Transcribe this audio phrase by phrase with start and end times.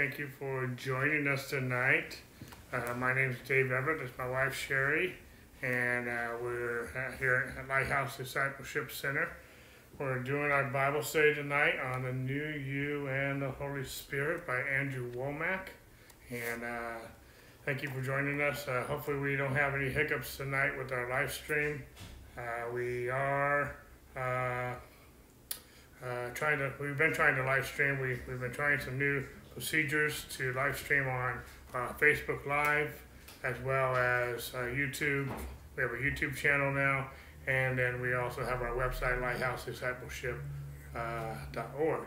[0.00, 2.16] Thank you for joining us tonight.
[2.72, 4.00] Uh, my name is Dave Everett.
[4.00, 5.14] It's my wife Sherry,
[5.60, 9.28] and uh, we're uh, here at Lighthouse Discipleship Center.
[9.98, 14.60] We're doing our Bible study tonight on the New You and the Holy Spirit by
[14.60, 15.66] Andrew Wommack.
[16.30, 17.00] And uh,
[17.66, 18.66] thank you for joining us.
[18.66, 21.82] Uh, hopefully, we don't have any hiccups tonight with our live stream.
[22.38, 23.76] Uh, we are
[26.34, 26.72] trying to.
[26.80, 28.00] We've been trying to live stream.
[28.00, 31.40] We, we've been trying some new procedures to live stream on
[31.74, 33.02] uh, Facebook Live
[33.42, 35.28] as well as uh, YouTube.
[35.76, 37.08] We have a YouTube channel now,
[37.46, 40.38] and then we also have our website, lighthousediscipleship.org.
[40.94, 42.04] Uh,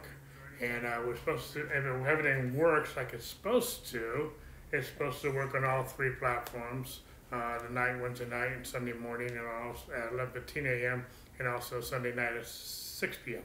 [0.62, 4.32] and uh, we're supposed to, if everything works like it's supposed to,
[4.72, 7.02] it's supposed to work on all three platforms.
[7.32, 11.04] Uh, the night, Wednesday night, and Sunday morning, and also at 11:15 a.m.
[11.40, 13.42] and also Sunday night at 6 p.m.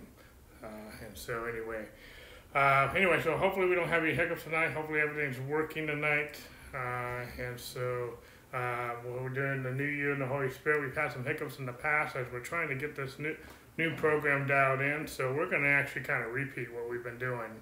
[0.62, 0.66] Uh,
[1.06, 1.86] and so anyway,
[2.54, 4.72] uh, anyway, so hopefully we don't have any hiccups tonight.
[4.72, 6.36] Hopefully everything's working tonight.
[6.74, 8.14] Uh, and so
[8.52, 10.82] uh, we're doing the New You and the Holy Spirit.
[10.82, 13.36] We've had some hiccups in the past as we're trying to get this new
[13.76, 15.06] new program dialed in.
[15.06, 17.52] So we're going to actually kind of repeat what we've been doing,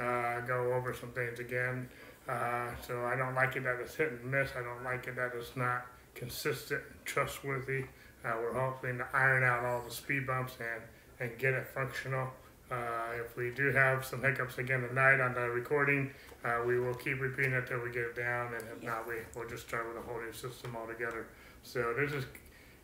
[0.00, 1.88] uh, go over some things again.
[2.28, 4.50] Uh, so I don't like it that it's hit and miss.
[4.56, 7.84] I don't like it that it's not consistent and trustworthy.
[8.24, 10.82] Uh, we're hoping to iron out all the speed bumps and,
[11.30, 12.28] and get it functional.
[12.70, 16.10] Uh, if we do have some hiccups again tonight on the recording,
[16.44, 19.14] uh, we will keep repeating it till we get it down, and if not, we,
[19.34, 21.26] we'll just start with a whole new system altogether.
[21.62, 22.24] So this is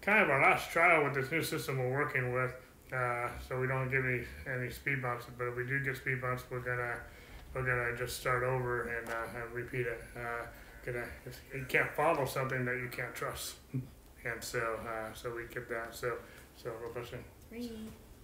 [0.02, 2.52] kind of our last trial with this new system we're working with,
[2.92, 6.20] uh, so we don't get any, any speed bumps, but if we do get speed
[6.20, 6.96] bumps, we're gonna
[7.54, 10.02] we're gonna just start over and, uh, and repeat it.
[10.16, 10.46] Uh,
[10.84, 11.04] gonna,
[11.54, 15.94] you can't follow something that you can't trust, and so uh, so we get that.
[15.94, 16.16] So
[16.56, 17.22] so, question.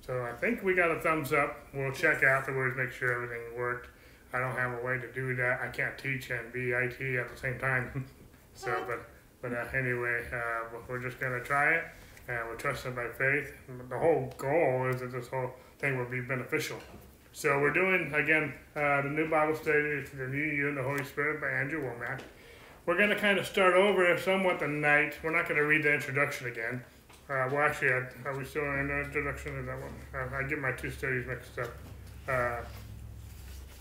[0.04, 1.60] So I think we got a thumbs up.
[1.72, 3.88] We'll check afterwards, make sure everything worked.
[4.32, 5.60] I don't have a way to do that.
[5.62, 8.06] I can't teach and be IT at the same time.
[8.54, 9.00] so, but
[9.40, 11.84] but uh, anyway, uh, we're just gonna try it,
[12.28, 13.52] and we're trusting by faith.
[13.88, 16.78] The whole goal is that this whole thing will be beneficial.
[17.32, 21.04] So we're doing again uh, the new Bible study, the New You and the Holy
[21.04, 22.20] Spirit by Andrew Wommack.
[22.84, 25.16] We're going to kind of start over somewhat tonight.
[25.22, 26.82] We're not going to read the introduction again.
[27.32, 29.94] Uh, well, actually, I, are we still in the introduction of that one?
[30.14, 31.70] Uh, I get my two studies mixed up.
[32.28, 32.60] Uh,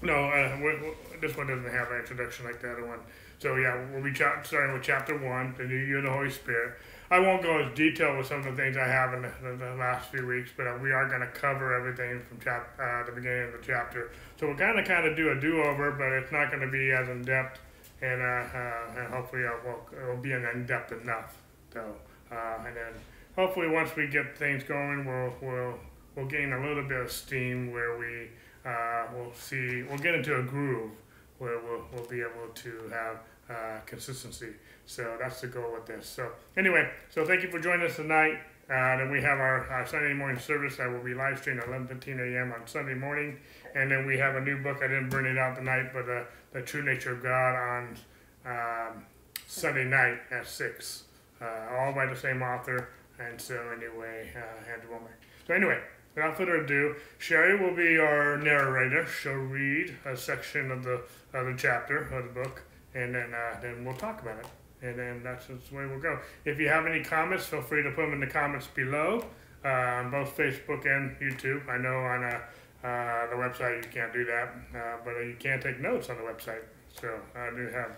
[0.02, 3.00] no, uh, we, we, this one doesn't have an introduction like the other one.
[3.40, 6.78] So yeah, we'll be starting with chapter one, the New You and the Holy Spirit.
[7.10, 9.76] I won't go into detail with some of the things I have in the, the,
[9.76, 13.12] last few weeks, but uh, we are going to cover everything from chap- uh, the
[13.12, 14.12] beginning of the chapter.
[14.40, 16.94] So we're going to kind of do a do-over, but it's not going to be
[16.94, 17.60] as in-depth,
[18.02, 21.36] and, and hopefully it will, it will be in-depth enough.
[21.74, 21.84] So,
[22.32, 22.94] and then
[23.36, 25.80] hopefully once we get things going, we'll we'll
[26.16, 28.30] we'll gain a little bit of steam where we
[28.66, 30.92] uh, we'll see we'll get into a groove
[31.40, 34.54] where we'll we'll be able to have uh, consistency.
[34.86, 36.08] So that's the goal with this.
[36.08, 38.40] So anyway, so thank you for joining us tonight.
[38.70, 41.68] Uh, then we have our, our, Sunday morning service that will be live streamed at
[41.68, 42.54] 11:15 a.m.
[42.54, 43.38] on Sunday morning,
[43.76, 44.78] and then we have a new book.
[44.78, 47.98] I didn't bring it out tonight, but uh, the True Nature of God on
[48.46, 49.06] um,
[49.46, 51.04] Sunday night at six,
[51.42, 52.88] uh, all by the same author.
[53.28, 55.18] And so anyway, uh, Andrew Wommack.
[55.48, 55.80] So anyway,
[56.16, 59.06] without further ado, Sherry will be our narrator.
[59.06, 61.02] She'll read a section of the
[61.34, 64.48] of the chapter of the book, and then uh, then we'll talk about it.
[64.82, 66.20] And then that's the way we'll go.
[66.44, 69.24] If you have any comments, feel free to put them in the comments below
[69.64, 71.70] uh, on both Facebook and YouTube.
[71.70, 72.40] I know on uh,
[72.84, 76.24] uh the website you can't do that, uh, but you can take notes on the
[76.24, 76.64] website.
[77.00, 77.96] So I do have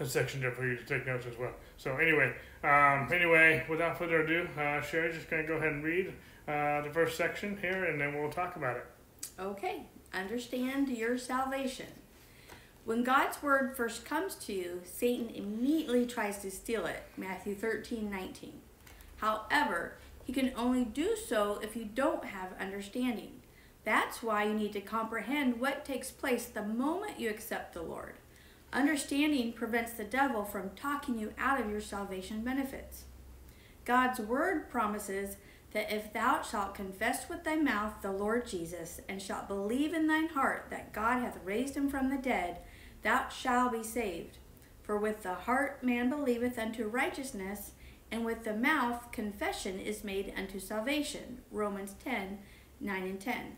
[0.00, 1.52] a section there for you to take notes as well.
[1.76, 2.34] So anyway,
[2.64, 6.12] um, anyway, without further ado, uh, Sherry's just going to go ahead and read
[6.48, 8.86] uh, the first section here, and then we'll talk about it.
[9.38, 11.86] Okay, understand your salvation.
[12.84, 17.02] When God's word first comes to you, Satan immediately tries to steal it.
[17.16, 18.52] Matthew 13, 19.
[19.18, 19.94] However,
[20.24, 23.40] he can only do so if you don't have understanding.
[23.84, 28.14] That's why you need to comprehend what takes place the moment you accept the Lord.
[28.72, 33.04] Understanding prevents the devil from talking you out of your salvation benefits.
[33.84, 35.36] God's word promises
[35.72, 40.06] that if thou shalt confess with thy mouth the Lord Jesus, and shalt believe in
[40.06, 42.58] thine heart that God hath raised him from the dead,
[43.02, 44.38] thou shalt be saved.
[44.82, 47.72] For with the heart man believeth unto righteousness,
[48.10, 51.42] and with the mouth confession is made unto salvation.
[51.50, 52.38] Romans 10
[52.82, 53.56] 9 and 10.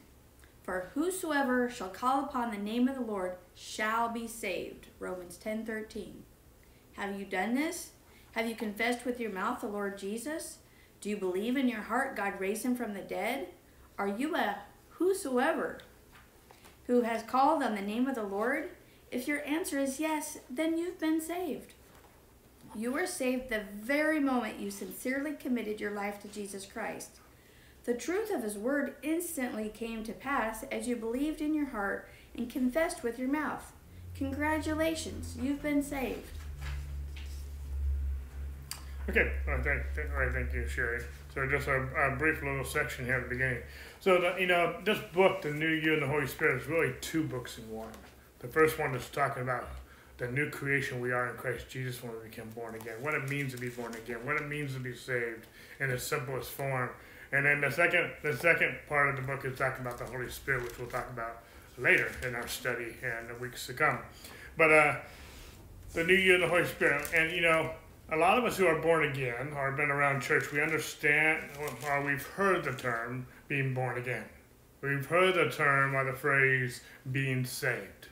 [0.63, 4.89] For whosoever shall call upon the name of the Lord shall be saved.
[4.99, 6.25] Romans 10:13.
[6.93, 7.91] Have you done this?
[8.33, 10.59] Have you confessed with your mouth the Lord Jesus?
[11.01, 13.49] Do you believe in your heart God raised him from the dead?
[13.99, 14.59] Are you a
[14.91, 15.81] whosoever?
[16.87, 18.71] who has called on the name of the Lord?
[19.11, 21.75] If your answer is yes, then you've been saved.
[22.75, 27.21] You were saved the very moment you sincerely committed your life to Jesus Christ.
[27.85, 32.09] The truth of his word instantly came to pass as you believed in your heart
[32.37, 33.73] and confessed with your mouth.
[34.15, 36.39] Congratulations, you've been saved.
[39.09, 41.03] Okay, right, thank, right, thank you, Sherry.
[41.35, 43.63] So just a, a, brief little section here at the beginning.
[44.01, 46.95] So, the, you know, this book, The New You and the Holy Spirit, is really
[47.01, 47.91] two books in one.
[48.39, 49.69] The first one is talking about
[50.19, 53.29] the new creation we are in Christ Jesus when we become born again, what it
[53.29, 55.47] means to be born again, what it means to be saved
[55.81, 56.91] in its simplest form.
[57.33, 60.29] And then the second, the second part of the book is talking about the Holy
[60.29, 61.43] Spirit, which we'll talk about
[61.79, 63.99] later in our study and the weeks to come.
[64.59, 64.97] But uh,
[65.95, 67.71] the new you and the Holy Spirit, and you know,
[68.11, 71.43] a lot of us who are born again or have been around church, we understand
[71.89, 74.25] or we've heard the term being born again.
[74.83, 78.09] We've heard the term or the phrase being saved.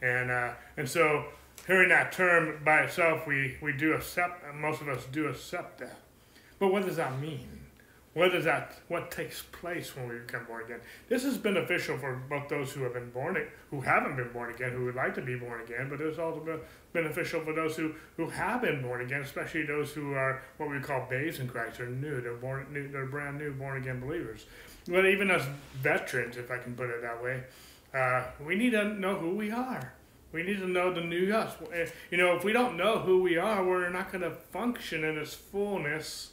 [0.00, 1.26] And, uh, and so
[1.66, 5.98] hearing that term by itself, we, we do accept, most of us do accept that.
[6.58, 7.61] But what does that mean?
[8.14, 8.78] What is that?
[8.88, 10.80] What takes place when we become born again?
[11.08, 13.38] This is beneficial for both those who have been born,
[13.70, 16.60] who haven't been born again, who would like to be born again, but it's also
[16.92, 20.78] beneficial for those who, who have been born again, especially those who are what we
[20.80, 21.78] call babes in Christ.
[21.78, 22.20] They're new.
[22.20, 22.66] They're born.
[22.70, 24.44] New, they're brand new born again believers.
[24.86, 25.46] But even as
[25.80, 27.44] veterans, if I can put it that way,
[27.94, 29.94] uh, we need to know who we are.
[30.32, 31.54] We need to know the new us.
[32.10, 35.16] You know, if we don't know who we are, we're not going to function in
[35.18, 36.32] its fullness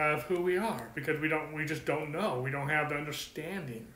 [0.00, 2.40] of who we are because we don't we just don't know.
[2.40, 3.86] We don't have the understanding.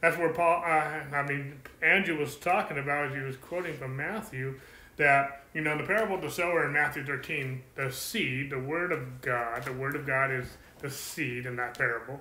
[0.00, 3.96] That's where paul uh, i mean andrew was talking about as he was quoting from
[3.96, 4.58] matthew
[4.96, 8.90] that you know the parable of the sower in matthew 13 the seed the word
[8.90, 12.20] of god the word of god is the seed in that parable.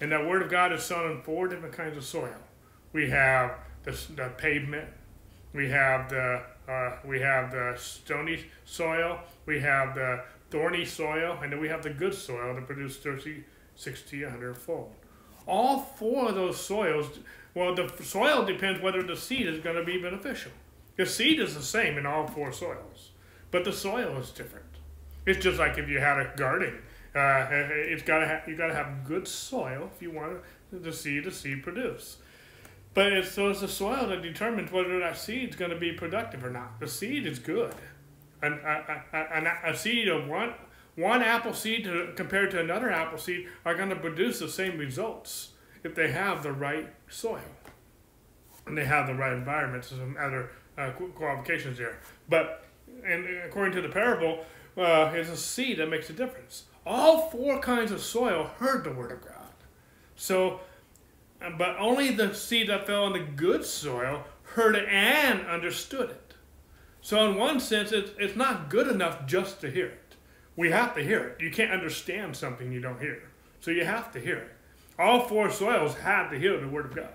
[0.00, 2.36] And that word of god is sown in four different kinds of soil.
[2.92, 4.88] We have the, the pavement
[5.52, 10.22] we have the uh, we have the stony soil we have the
[10.52, 13.42] thorny soil, and then we have the good soil that produce 30,
[13.74, 14.92] 60, 100 fold.
[15.46, 17.18] All four of those soils,
[17.54, 20.52] well, the soil depends whether the seed is going to be beneficial.
[20.96, 23.10] The seed is the same in all four soils,
[23.50, 24.66] but the soil is different.
[25.24, 26.82] It's just like if you had a garden.
[27.14, 30.40] Uh, it's got to have you got to have good soil if you want
[30.72, 32.16] the seed to seed produce.
[32.94, 35.92] But it's, so it's the soil that determines whether that seed is going to be
[35.92, 36.78] productive or not.
[36.78, 37.74] The seed is good
[38.42, 39.02] an, a,
[39.64, 40.54] a, a seed of one,
[40.96, 44.78] one apple seed to, compared to another apple seed are going to produce the same
[44.78, 45.52] results
[45.84, 47.40] if they have the right soil
[48.66, 49.84] and they have the right environment.
[49.84, 51.98] So some other uh, qualifications there.
[52.28, 52.64] But
[53.04, 54.44] and according to the parable,
[54.76, 56.64] uh, it's a seed that makes a difference.
[56.86, 59.36] All four kinds of soil heard the word of God.
[60.16, 60.60] So,
[61.58, 66.31] but only the seed that fell on the good soil heard it and understood it.
[67.02, 70.14] So, in one sense, it's, it's not good enough just to hear it.
[70.56, 71.40] We have to hear it.
[71.40, 73.22] You can't understand something you don't hear.
[73.60, 74.50] So, you have to hear it.
[74.98, 77.08] All four soils had to hear the Word of God.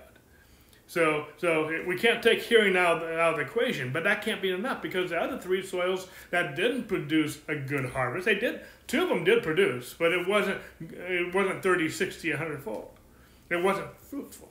[0.88, 4.50] So, so we can't take hearing out, out of the equation, but that can't be
[4.50, 9.02] enough because the other three soils that didn't produce a good harvest, they did, two
[9.02, 12.88] of them did produce, but it wasn't, it wasn't 30, 60, 100 fold.
[13.50, 14.48] It wasn't fruitful.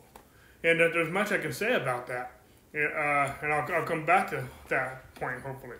[0.63, 2.33] And there's much I can say about that.
[2.75, 5.77] Uh, and I'll, I'll come back to that point hopefully.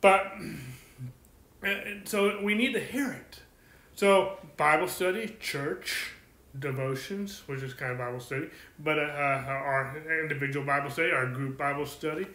[0.00, 0.32] But
[2.04, 3.40] so we need to hear it.
[3.94, 6.12] So Bible study, church,
[6.58, 11.26] devotions, which is kind of Bible study, but uh, uh our individual Bible study, our
[11.26, 12.26] group Bible study,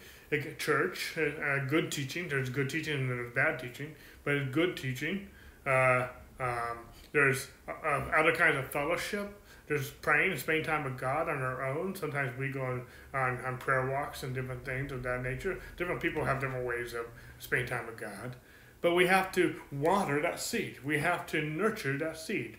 [0.58, 2.28] church, uh, good teaching.
[2.28, 3.94] There's good teaching and there's bad teaching,
[4.24, 5.28] but it's good teaching.
[5.66, 6.08] Uh,
[6.40, 6.78] um,
[7.12, 11.64] there's uh, other kinds of fellowship there's praying and spending time with God on our
[11.64, 11.94] own.
[11.94, 12.82] Sometimes we go on,
[13.14, 15.58] on, on prayer walks and different things of that nature.
[15.76, 17.06] Different people have different ways of
[17.38, 18.36] spending time with God.
[18.82, 20.84] But we have to water that seed.
[20.84, 22.58] We have to nurture that seed.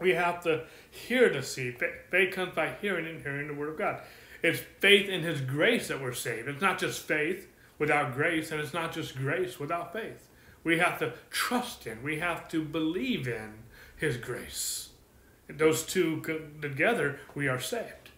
[0.00, 1.78] We have to hear the seed.
[2.10, 4.00] Faith comes by hearing and hearing the Word of God.
[4.42, 6.48] It's faith in His grace that we're saved.
[6.48, 10.28] It's not just faith without grace, and it's not just grace without faith.
[10.64, 13.54] We have to trust in, we have to believe in
[13.96, 14.90] His grace
[15.48, 16.20] those two
[16.60, 18.10] together, we are saved.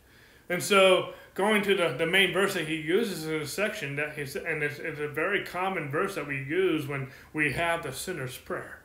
[0.48, 4.16] And so, going to the, the main verse that he uses in this section, that
[4.16, 7.92] he's, and it's, it's a very common verse that we use when we have the
[7.92, 8.80] sinner's prayer.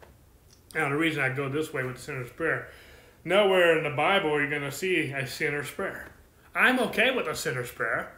[0.76, 2.70] Now, the reason I go this way with the sinner's prayer,
[3.24, 6.10] nowhere in the Bible are you going to see a sinner's prayer.
[6.54, 8.12] I'm okay with a sinner's prayer,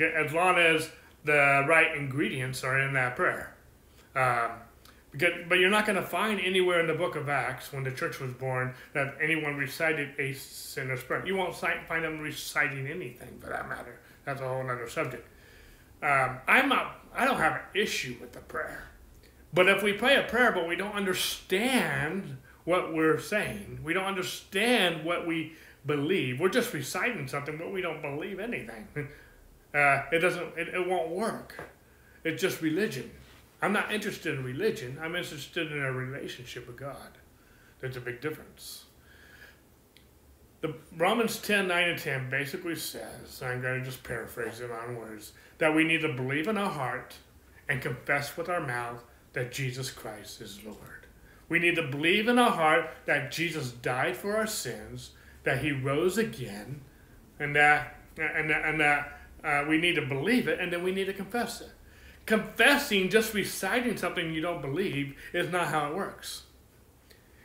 [0.00, 0.90] as long as
[1.24, 3.54] the right ingredients are in that prayer.
[4.14, 4.52] Um,
[5.14, 8.18] but you're not going to find anywhere in the book of Acts when the church
[8.18, 11.26] was born that anyone recited a sinner's prayer.
[11.26, 14.00] You won't find them reciting anything for that matter.
[14.24, 15.28] that's a whole other subject.
[16.02, 17.00] Um, I'm not.
[17.14, 18.84] I don't have an issue with the prayer,
[19.52, 24.06] but if we pray a prayer but we don't understand what we're saying, we don't
[24.06, 25.52] understand what we
[25.84, 26.40] believe.
[26.40, 28.88] We're just reciting something, but we don't believe anything.
[29.74, 30.52] Uh, it doesn't.
[30.58, 31.58] It, it won't work.
[32.24, 33.10] It's just religion.
[33.62, 34.98] I'm not interested in religion.
[35.00, 37.18] I'm interested in a relationship with God.
[37.80, 38.84] There's a big difference.
[40.62, 44.96] The Romans 10, 9 and 10 basically says, I'm going to just paraphrase it on
[44.96, 47.14] words, that we need to believe in our heart
[47.68, 49.02] and confess with our mouth
[49.32, 51.06] that Jesus Christ is Lord.
[51.48, 55.10] We need to believe in our heart that Jesus died for our sins,
[55.44, 56.80] that he rose again,
[57.38, 61.06] and that and and that uh, we need to believe it, and then we need
[61.06, 61.72] to confess it.
[62.26, 66.42] Confessing, just reciting something you don't believe, is not how it works.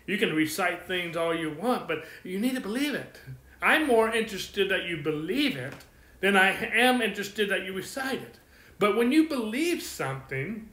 [0.05, 3.19] You can recite things all you want, but you need to believe it.
[3.62, 5.74] I'm more interested that you believe it
[6.22, 8.39] than I am interested that you recite it.
[8.79, 10.69] But when you believe something,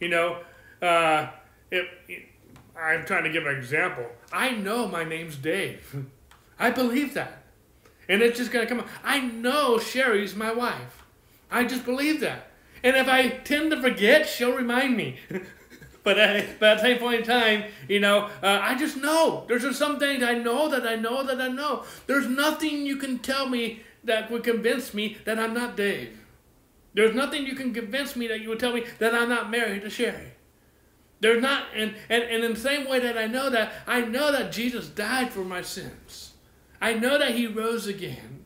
[0.00, 0.40] you know,
[0.82, 1.28] uh,
[1.70, 2.22] it, it,
[2.76, 4.06] I'm trying to give an example.
[4.32, 6.06] I know my name's Dave.
[6.58, 7.42] I believe that.
[8.08, 8.90] And it's just going to come out.
[9.02, 11.04] I know Sherry's my wife.
[11.50, 12.50] I just believe that.
[12.84, 15.16] And if I tend to forget, she'll remind me.
[16.04, 19.46] But, uh, but at the same point in time, you know, uh, I just know.
[19.48, 21.84] There's just some things I know that I know that I know.
[22.06, 26.20] There's nothing you can tell me that would convince me that I'm not Dave.
[26.92, 29.80] There's nothing you can convince me that you would tell me that I'm not married
[29.80, 30.32] to Sherry.
[31.20, 34.30] There's not, and, and, and in the same way that I know that, I know
[34.30, 36.34] that Jesus died for my sins.
[36.82, 38.43] I know that he rose again.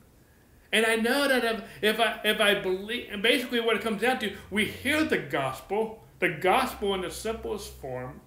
[0.72, 4.02] And I know that if, if I if I believe, and basically what it comes
[4.02, 8.20] down to, we hear the gospel, the gospel in the simplest form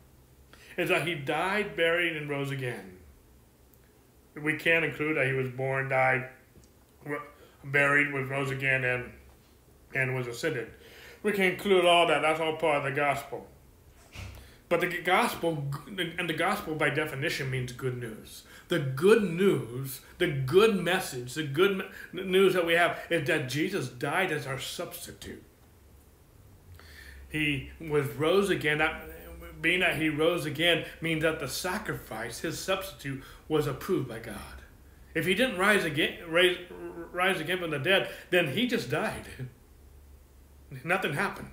[0.78, 2.98] is that he died, buried, and rose again.
[4.42, 6.30] We can include that he was born, died,
[7.64, 9.12] buried, was rose again, and
[9.94, 10.70] and was ascended.
[11.22, 12.22] We can include all that.
[12.22, 13.48] That's all part of the gospel.
[14.70, 15.66] But the gospel,
[16.18, 18.44] and the gospel by definition means good news.
[18.72, 23.90] The good news, the good message, the good news that we have is that Jesus
[23.90, 25.44] died as our substitute
[27.32, 28.80] he was rose again.
[28.80, 34.20] That, being that he rose again means that the sacrifice, his substitute, was approved by
[34.20, 34.36] God.
[35.14, 36.58] If he didn't rise again, rise,
[37.12, 39.26] rise again from the dead, then he just died.
[40.84, 41.52] Nothing happened.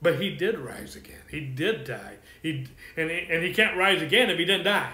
[0.00, 1.22] But he did rise again.
[1.28, 2.18] He did die.
[2.40, 4.92] He and he, and he can't rise again if he didn't die.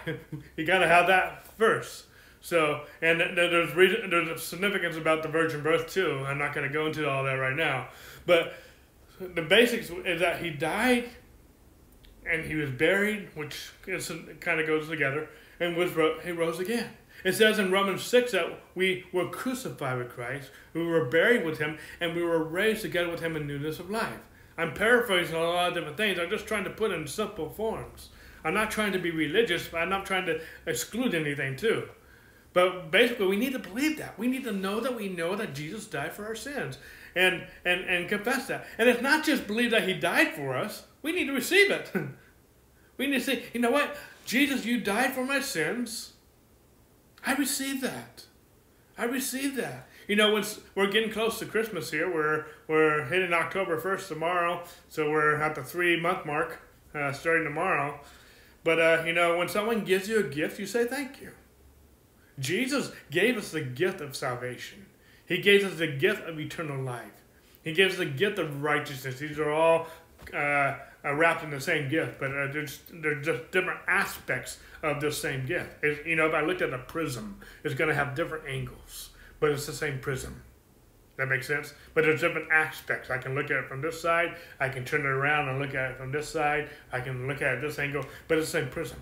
[0.56, 2.04] he got to have that first.
[2.40, 6.24] So and there's there's significance about the virgin birth too.
[6.26, 7.88] I'm not going to go into all that right now,
[8.26, 8.54] but
[9.18, 11.08] the basics is that he died
[12.26, 15.28] and he was buried, which is, kind of goes together,
[15.60, 15.92] and was
[16.24, 16.90] he rose again.
[17.22, 21.58] It says in Romans 6 that we were crucified with Christ, we were buried with
[21.58, 24.20] him, and we were raised together with him in newness of life.
[24.56, 26.18] I'm paraphrasing a lot of different things.
[26.18, 28.10] I'm just trying to put in simple forms.
[28.44, 31.88] I'm not trying to be religious, but I'm not trying to exclude anything too.
[32.52, 34.18] But basically, we need to believe that.
[34.18, 36.78] We need to know that we know that Jesus died for our sins
[37.16, 38.66] and, and, and confess that.
[38.78, 41.90] And it's not just believe that he died for us, we need to receive it.
[42.96, 43.96] we need to say, you know what?
[44.24, 46.12] Jesus, you died for my sins.
[47.26, 48.24] I receive that.
[48.96, 49.88] I receive that.
[50.06, 54.62] You know, when we're getting close to Christmas here, we're we're hitting October first tomorrow,
[54.88, 56.60] so we're at the three month mark,
[56.94, 57.98] uh, starting tomorrow.
[58.64, 61.32] But uh, you know, when someone gives you a gift, you say thank you.
[62.38, 64.86] Jesus gave us the gift of salvation.
[65.26, 67.22] He gave us the gift of eternal life.
[67.62, 69.18] He gives the gift of righteousness.
[69.18, 69.86] These are all
[70.32, 75.12] uh, uh, wrapped in the same gift, but uh, they're, just, different aspects of the
[75.12, 75.82] same gift.
[76.04, 79.50] You know, if I looked at a prism, it's going to have different angles, but
[79.50, 80.42] it's the same prism.
[81.16, 81.74] That makes sense?
[81.94, 83.10] But there's different aspects.
[83.10, 85.74] I can look at it from this side, I can turn it around and look
[85.74, 88.60] at it from this side, I can look at it this angle, but it's the
[88.60, 89.00] same prism.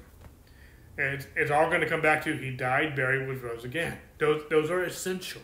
[0.99, 3.97] And it's, it's all going to come back to he died, buried, was rose again.
[4.19, 5.41] Those, those are essential.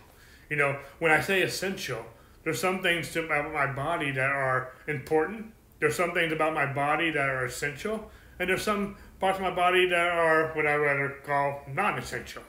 [0.50, 2.04] You know, when I say essential,
[2.44, 5.52] there's some things about my body that are important.
[5.80, 9.54] There's some things about my body that are essential, and there's some parts of my
[9.54, 12.42] body that are what I rather call non-essential.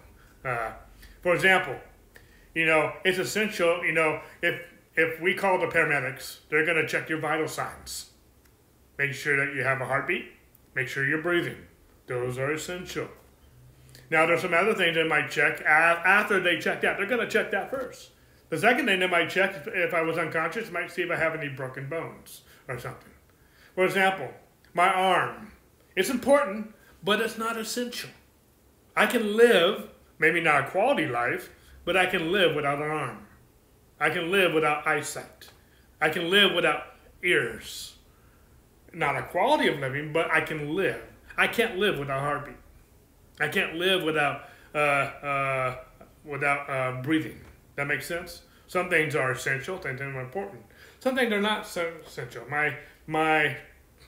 [0.43, 0.71] Uh,
[1.21, 1.75] for example,
[2.59, 3.85] you know, it's essential.
[3.85, 4.59] You know, if
[4.95, 8.09] if we call the paramedics, they're going to check your vital signs,
[8.97, 10.25] make sure that you have a heartbeat,
[10.75, 11.55] make sure you're breathing.
[12.07, 13.07] Those are essential.
[14.09, 16.97] Now, there's some other things they might check after they check that.
[16.97, 18.09] They're going to check that first.
[18.49, 21.35] The second thing they might check, if I was unconscious, might see if I have
[21.35, 23.13] any broken bones or something.
[23.73, 24.31] For example,
[24.73, 25.53] my arm.
[25.95, 26.73] It's important,
[27.03, 28.09] but it's not essential.
[28.97, 31.51] I can live, maybe not a quality life,
[31.89, 33.25] but I can live without an arm.
[33.99, 35.49] I can live without eyesight.
[35.99, 36.83] I can live without
[37.23, 37.95] ears.
[38.93, 41.01] Not a quality of living, but I can live.
[41.35, 42.57] I can't live without a heartbeat.
[43.39, 45.77] I can't live without uh, uh,
[46.23, 47.39] without uh, breathing.
[47.75, 48.43] That makes sense.
[48.67, 49.79] Some things are essential.
[49.79, 50.61] Things are important.
[50.99, 52.43] Some things are not so essential.
[52.51, 52.77] My
[53.07, 53.57] my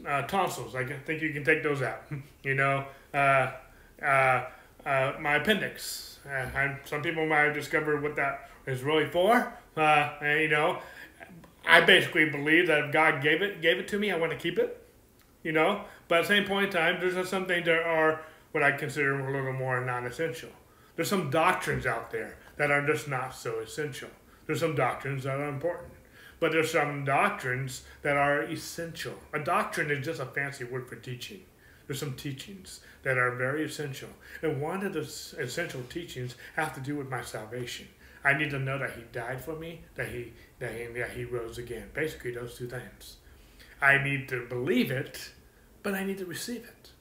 [0.08, 0.76] uh, tonsils.
[0.76, 2.04] I think you can take those out.
[2.44, 3.54] you know, uh,
[4.06, 4.44] uh,
[5.20, 6.11] my appendix.
[6.30, 9.54] Uh, some people might have discovered what that is really for.
[9.76, 10.80] Uh, and, you know,
[11.66, 14.38] I basically believe that if God gave it gave it to me, I want to
[14.38, 14.78] keep it.
[15.44, 18.64] You know, but at the same point in time, there's some things that are what
[18.64, 20.50] I consider a little more non-essential.
[20.96, 24.10] There's some doctrines out there that are just not so essential.
[24.46, 25.94] There's some doctrines that are important.
[26.40, 29.14] But there's some doctrines that are essential.
[29.34, 31.42] A doctrine is just a fancy word for teaching.
[31.88, 34.10] There's some teachings that are very essential.
[34.42, 35.02] And one of the
[35.40, 37.88] essential teachings have to do with my salvation.
[38.24, 41.26] I need to know that he died for me, that he that he, that he
[41.26, 41.90] rose again.
[41.94, 43.18] Basically, those two things.
[43.82, 45.32] I need to believe it,
[45.82, 46.92] but I need to receive it.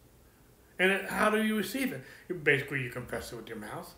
[0.79, 2.45] And how do you receive it?
[2.45, 3.95] Basically, you confess it with your mouth.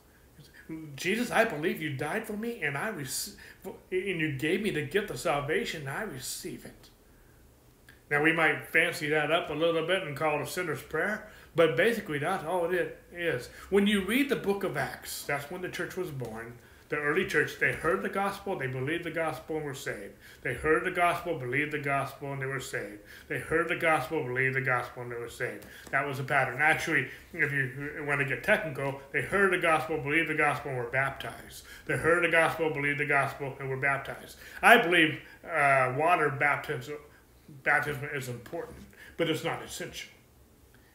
[0.96, 4.82] Jesus, I believe you died for me, and I rec- and you gave me the
[4.82, 5.86] gift of salvation.
[5.86, 6.88] I receive it.
[8.12, 11.28] Now we might fancy that up a little bit and call it a sinner's prayer,
[11.56, 13.48] but basically that's all it is.
[13.70, 16.58] When you read the book of Acts, that's when the church was born
[16.92, 20.12] the early church, they heard the gospel, they believed the gospel, and were saved.
[20.42, 22.98] They heard the gospel, believed the gospel, and they were saved.
[23.28, 25.64] They heard the gospel, believed the gospel, and they were saved.
[25.90, 26.58] That was a pattern.
[26.60, 30.80] Actually, if you want to get technical, they heard the gospel, believed the gospel, and
[30.80, 31.62] were baptized.
[31.86, 34.36] They heard the gospel, believed the gospel, and were baptized.
[34.60, 35.18] I believe
[35.50, 36.98] uh, water baptism,
[37.62, 38.84] baptism is important,
[39.16, 40.10] but it's not essential.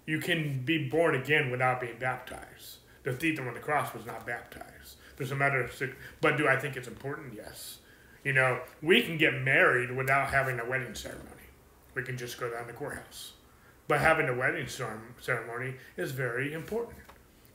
[0.05, 2.77] You can be born again without being baptized.
[3.03, 4.97] The thief on the cross was not baptized.
[5.17, 5.71] There's a matter of,
[6.21, 7.33] but do I think it's important?
[7.35, 7.79] Yes.
[8.23, 11.29] You know, we can get married without having a wedding ceremony.
[11.95, 13.33] We can just go down to the courthouse.
[13.87, 16.97] But having a wedding ceremony is very important.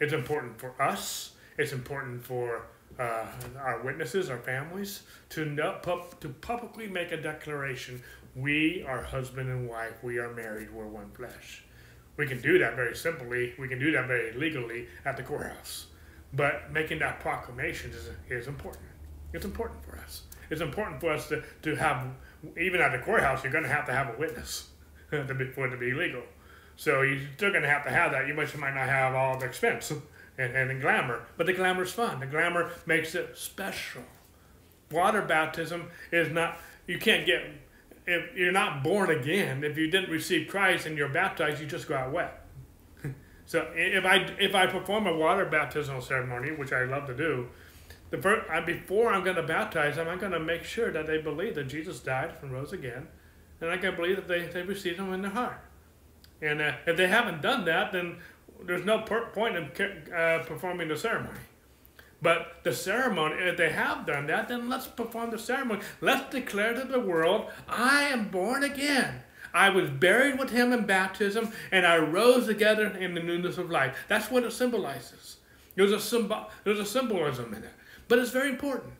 [0.00, 1.32] It's important for us.
[1.58, 2.62] It's important for
[2.98, 3.26] uh,
[3.60, 5.78] our witnesses, our families, to know,
[6.20, 8.02] to publicly make a declaration:
[8.34, 10.02] we are husband and wife.
[10.02, 10.72] We are married.
[10.72, 11.64] We're one flesh.
[12.16, 13.54] We can do that very simply.
[13.58, 15.86] We can do that very legally at the courthouse.
[16.32, 18.84] But making that proclamation is, is important.
[19.32, 20.22] It's important for us.
[20.50, 22.06] It's important for us to, to have,
[22.58, 24.68] even at the courthouse, you're going to have to have a witness
[25.10, 26.22] to be, for it to be legal.
[26.76, 28.26] So you're still going to have to have that.
[28.26, 30.02] You might, you might not have all the expense and,
[30.54, 32.20] and the glamour, but the glamour is fun.
[32.20, 34.02] The glamour makes it special.
[34.90, 37.42] Water baptism is not, you can't get,
[38.06, 41.88] if you're not born again, if you didn't receive Christ and you're baptized, you just
[41.88, 42.38] go out wet.
[43.44, 47.48] So if I if I perform a water baptismal ceremony, which I love to do,
[48.10, 51.20] the first, before I'm going to baptize them, I'm going to make sure that they
[51.20, 53.08] believe that Jesus died and rose again,
[53.60, 55.60] and I can believe that they they received Him in their heart.
[56.40, 58.18] And uh, if they haven't done that, then
[58.62, 59.64] there's no point in
[60.14, 61.38] uh, performing the ceremony.
[62.22, 65.80] But the ceremony, if they have done that, then let's perform the ceremony.
[66.00, 69.22] Let's declare to the world, I am born again.
[69.52, 73.70] I was buried with him in baptism, and I rose together in the newness of
[73.70, 73.96] life.
[74.08, 75.36] That's what it symbolizes.
[75.74, 77.72] There's a, symbol, there's a symbolism in it,
[78.06, 78.92] but it's very important.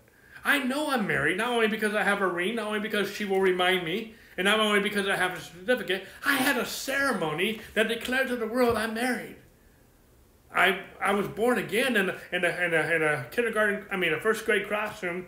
[0.44, 3.24] I know I'm married, not only because I have a ring, not only because she
[3.24, 6.06] will remind me, and not only because I have a certificate.
[6.24, 9.36] I had a ceremony that declared to the world I'm married.
[10.54, 13.96] I, I was born again in a, in, a, in, a, in a kindergarten, I
[13.96, 15.26] mean, a first grade classroom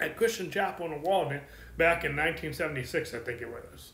[0.00, 1.40] at Christian Chapel in Walden
[1.76, 3.92] back in 1976, I think it was.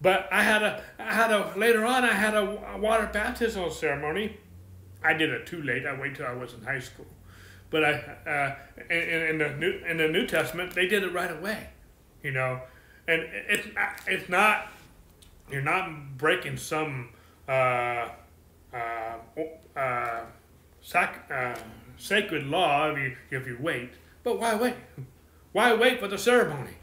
[0.00, 4.38] But I had a, I had a, later on, I had a water baptismal ceremony.
[5.02, 5.86] I did it too late.
[5.86, 7.06] I waited till I was in high school.
[7.68, 7.92] But I,
[8.26, 8.56] uh,
[8.90, 11.68] in, in, the New, in the New Testament, they did it right away,
[12.22, 12.60] you know.
[13.06, 13.68] And it's,
[14.06, 14.68] it's not,
[15.50, 17.10] you're not breaking some
[17.46, 18.08] uh,
[18.72, 20.20] uh, uh,
[20.80, 21.56] sac, uh,
[21.96, 23.90] sacred law if you, if you wait.
[24.22, 24.74] But why wait?
[25.52, 26.76] Why wait for the ceremony?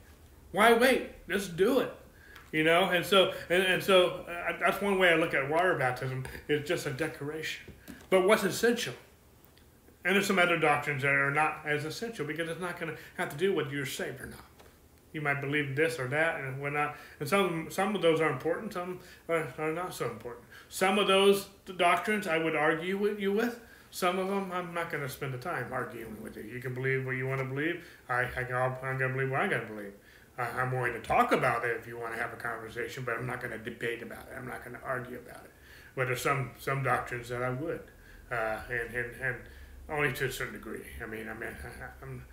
[0.52, 1.28] Why wait?
[1.30, 1.94] Just do it
[2.52, 5.76] you know and so and, and so uh, that's one way i look at water
[5.78, 7.74] baptism it's just a decoration
[8.10, 8.94] but what's essential
[10.06, 12.98] and there's some other doctrines that are not as essential because it's not going to
[13.18, 14.46] have to do with you're saved or not
[15.14, 18.74] you might believe this or that and whatnot and some some of those are important
[18.74, 23.32] some are, are not so important some of those doctrines i would argue with you
[23.32, 23.60] with
[23.92, 26.74] some of them i'm not going to spend the time arguing with you you can
[26.74, 29.62] believe what you want to believe i, I i'm going to believe what i'm going
[29.62, 29.94] to believe
[30.38, 33.26] I'm willing to talk about it if you want to have a conversation, but I'm
[33.26, 34.38] not going to debate about it.
[34.38, 35.52] I'm not going to argue about it.
[35.96, 37.82] But there's some some doctrines that I would,
[38.32, 39.36] uh, and, and and
[39.90, 40.86] only to a certain degree.
[41.02, 41.50] I mean, I mean,
[42.04, 42.24] I'm,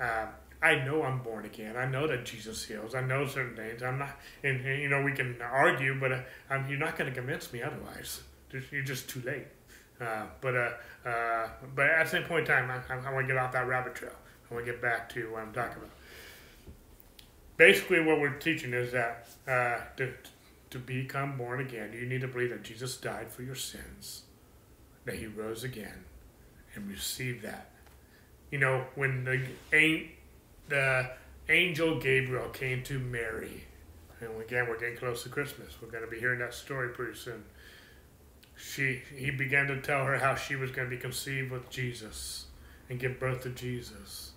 [0.00, 0.26] uh,
[0.62, 1.76] I know I'm born again.
[1.76, 2.94] I know that Jesus heals.
[2.94, 3.82] I know certain things.
[3.82, 7.12] I'm not, and, and you know, we can argue, but uh, I'm, you're not going
[7.12, 8.22] to convince me otherwise.
[8.70, 9.46] You're just too late.
[10.00, 10.70] Uh, but uh,
[11.08, 13.52] uh, but at the same point in time, I, I, I want to get off
[13.52, 14.12] that rabbit trail.
[14.50, 15.90] I want to get back to what I'm talking about.
[17.56, 20.12] Basically, what we're teaching is that uh, to,
[20.70, 24.22] to become born again, you need to believe that Jesus died for your sins,
[25.04, 26.04] that He rose again,
[26.74, 27.70] and receive that.
[28.50, 29.42] You know, when the
[30.68, 31.10] the
[31.48, 33.64] angel Gabriel came to Mary,
[34.20, 35.76] and again, we're getting close to Christmas.
[35.80, 37.44] We're going to be hearing that story pretty soon.
[38.56, 42.46] She, he began to tell her how she was going to be conceived with Jesus
[42.88, 44.32] and give birth to Jesus.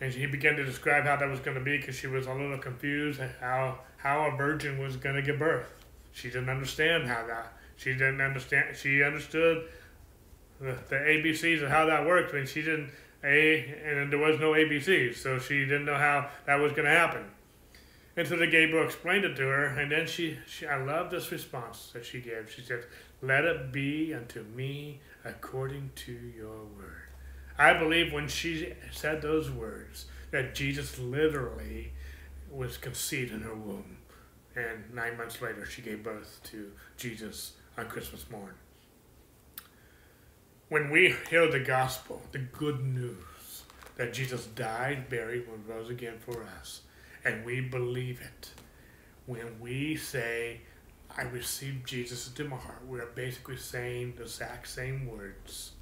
[0.00, 2.32] And he began to describe how that was going to be because she was a
[2.32, 5.70] little confused how how a virgin was going to give birth.
[6.10, 7.52] She didn't understand how that.
[7.76, 8.76] She didn't understand.
[8.76, 9.68] She understood
[10.60, 12.90] the, the ABCs of how that worked, but she didn't
[13.24, 16.90] a, and there was no ABCs, so she didn't know how that was going to
[16.90, 17.24] happen.
[18.16, 21.30] And so the Gabriel explained it to her, and then she, she, I love this
[21.32, 22.52] response that she gave.
[22.54, 22.84] She said,
[23.22, 27.08] Let it be unto me according to your word.
[27.56, 31.92] I believe when she said those words, that Jesus literally
[32.50, 33.98] was conceived in her womb.
[34.56, 38.54] And nine months later, she gave birth to Jesus on Christmas morn
[40.72, 43.64] when we hear the gospel, the good news
[43.96, 46.80] that Jesus died, buried, and rose again for us,
[47.26, 48.52] and we believe it,
[49.26, 50.62] when we say,
[51.14, 55.72] I receive Jesus into my heart, we are basically saying the exact same words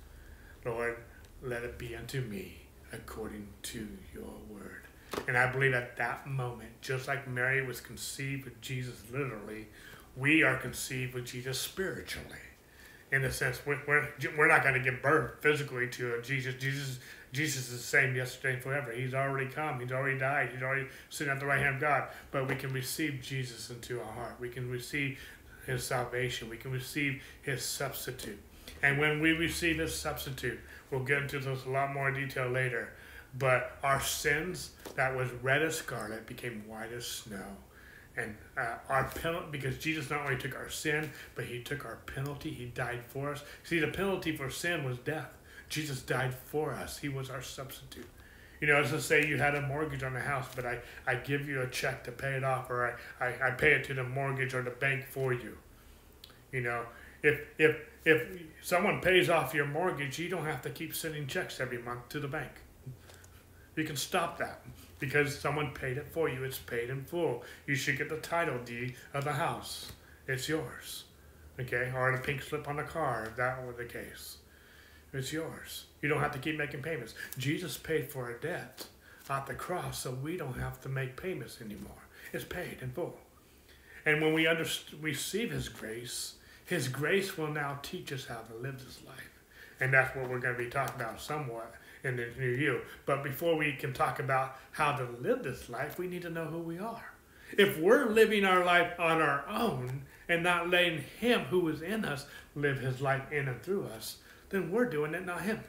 [0.65, 0.97] Lord,
[1.41, 4.89] let it be unto me according to your word.
[5.29, 9.69] And I believe at that moment, just like Mary was conceived with Jesus literally,
[10.17, 12.50] we are conceived with Jesus spiritually
[13.13, 16.55] in the sense we're, we're, we're not going to give birth physically to Jesus.
[16.61, 16.99] Jesus
[17.33, 18.93] Jesus is the same yesterday and forever.
[18.93, 19.81] He's already come.
[19.81, 20.51] He's already died.
[20.53, 22.09] He's already sitting at the right hand of God.
[22.33, 24.37] But we can receive Jesus into our heart.
[24.41, 25.19] We can receive
[25.65, 26.51] his salvation.
[26.51, 28.39] We can receive his substitute.
[28.83, 30.59] And when we receive his substitute,
[30.91, 32.95] we'll get into this a lot more detail later.
[33.39, 37.45] But our sins that was red as scarlet became white as snow
[38.21, 41.99] and uh, our penalty because Jesus not only took our sin, but he took our
[42.07, 42.51] penalty.
[42.51, 43.43] He died for us.
[43.65, 45.31] See, the penalty for sin was death.
[45.69, 46.99] Jesus died for us.
[46.99, 48.09] He was our substitute.
[48.61, 51.15] You know, as to say you had a mortgage on a house, but I, I
[51.15, 53.95] give you a check to pay it off, or I, I, I pay it to
[53.95, 55.57] the mortgage or the bank for you.
[56.53, 56.85] You know,
[57.23, 61.61] if if if someone pays off your mortgage, you don't have to keep sending checks
[61.61, 62.51] every month to the bank.
[63.77, 64.63] You can stop that
[65.01, 66.45] because someone paid it for you.
[66.45, 67.43] It's paid in full.
[67.67, 69.91] You should get the title deed of the house.
[70.29, 71.05] It's yours.
[71.59, 71.91] Okay?
[71.95, 74.37] Or the pink slip on the car, if that were the case.
[75.13, 75.87] It's yours.
[76.03, 77.15] You don't have to keep making payments.
[77.37, 78.87] Jesus paid for a debt
[79.29, 82.05] at the cross, so we don't have to make payments anymore.
[82.33, 83.17] It's paid in full.
[84.07, 84.47] And when we
[85.01, 86.35] receive His grace,
[86.65, 89.41] His grace will now teach us how to live this life.
[89.81, 92.83] And that's what we're going to be talking about somewhat in the new year.
[93.07, 96.47] But before we can talk about how to live this life, we need to know
[96.47, 97.13] who we are.
[97.59, 102.05] If we're living our life on our own and not letting Him who is in
[102.05, 104.19] us live His life in and through us,
[104.51, 105.63] then we're doing it, not Him.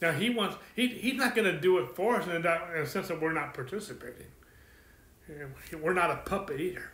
[0.00, 3.08] Now He wants he, He's not going to do it for us in a sense
[3.08, 4.26] that we're not participating.
[5.80, 6.90] We're not a puppet either,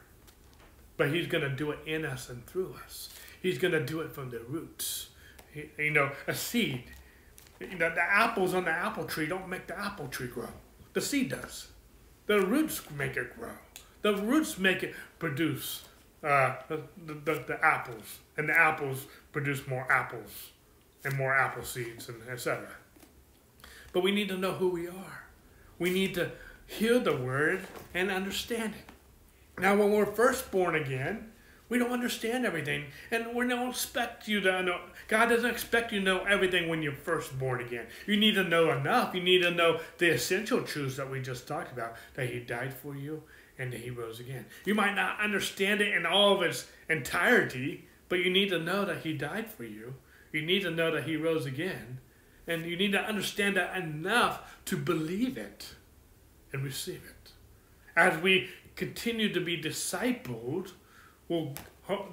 [0.96, 3.08] but He's going to do it in us and through us.
[3.40, 5.08] He's going to do it from the roots.
[5.78, 6.84] You know, a seed
[7.58, 10.48] the, the apples on the apple tree don't make the apple tree grow.
[10.92, 11.68] The seed does.
[12.26, 13.52] The roots make it grow.
[14.02, 15.84] The roots make it produce
[16.22, 17.14] uh, the, the,
[17.46, 20.50] the, apples, and the apples produce more apples
[21.04, 22.66] and more apple seeds, and etc.
[23.92, 25.24] But we need to know who we are.
[25.78, 26.32] We need to
[26.66, 29.60] hear the word and understand it.
[29.60, 31.32] Now, when we're first born again,
[31.68, 34.80] we don't understand everything, and we don't expect you to know.
[35.06, 37.86] God doesn't expect you to know everything when you're first born again.
[38.06, 39.14] You need to know enough.
[39.14, 42.72] You need to know the essential truths that we just talked about that He died
[42.72, 43.22] for you
[43.58, 44.46] and that He rose again.
[44.64, 48.84] You might not understand it in all of its entirety, but you need to know
[48.84, 49.94] that He died for you.
[50.32, 51.98] You need to know that He rose again.
[52.46, 55.74] And you need to understand that enough to believe it
[56.50, 57.32] and receive it.
[57.94, 60.72] As we continue to be discipled,
[61.28, 61.54] well,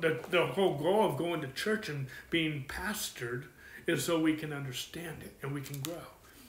[0.01, 3.45] the, the whole goal of going to church and being pastored
[3.87, 5.95] is so we can understand it and we can grow.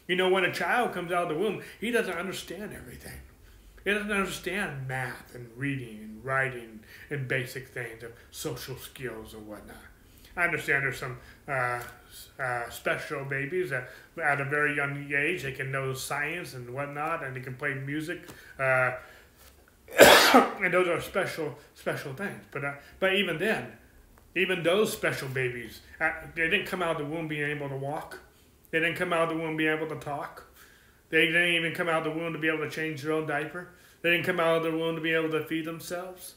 [0.06, 3.18] You know, when a child comes out of the womb, he doesn't understand everything.
[3.84, 9.38] He doesn't understand math and reading and writing and basic things of social skills or
[9.38, 9.76] whatnot.
[10.36, 11.80] I understand there's some uh,
[12.38, 13.88] uh, special babies that
[14.22, 17.74] at a very young age they can know science and whatnot, and they can play
[17.74, 18.28] music.
[18.58, 18.92] Uh,
[20.62, 22.42] and those are special special things.
[22.50, 23.72] But uh, but even then,
[24.34, 27.76] even those special babies, uh, they didn't come out of the womb being able to
[27.76, 28.20] walk.
[28.70, 30.44] They didn't come out of the womb being able to talk.
[31.08, 33.26] They didn't even come out of the womb to be able to change their own
[33.26, 33.68] diaper.
[34.02, 36.34] They didn't come out of the womb to be able to feed themselves.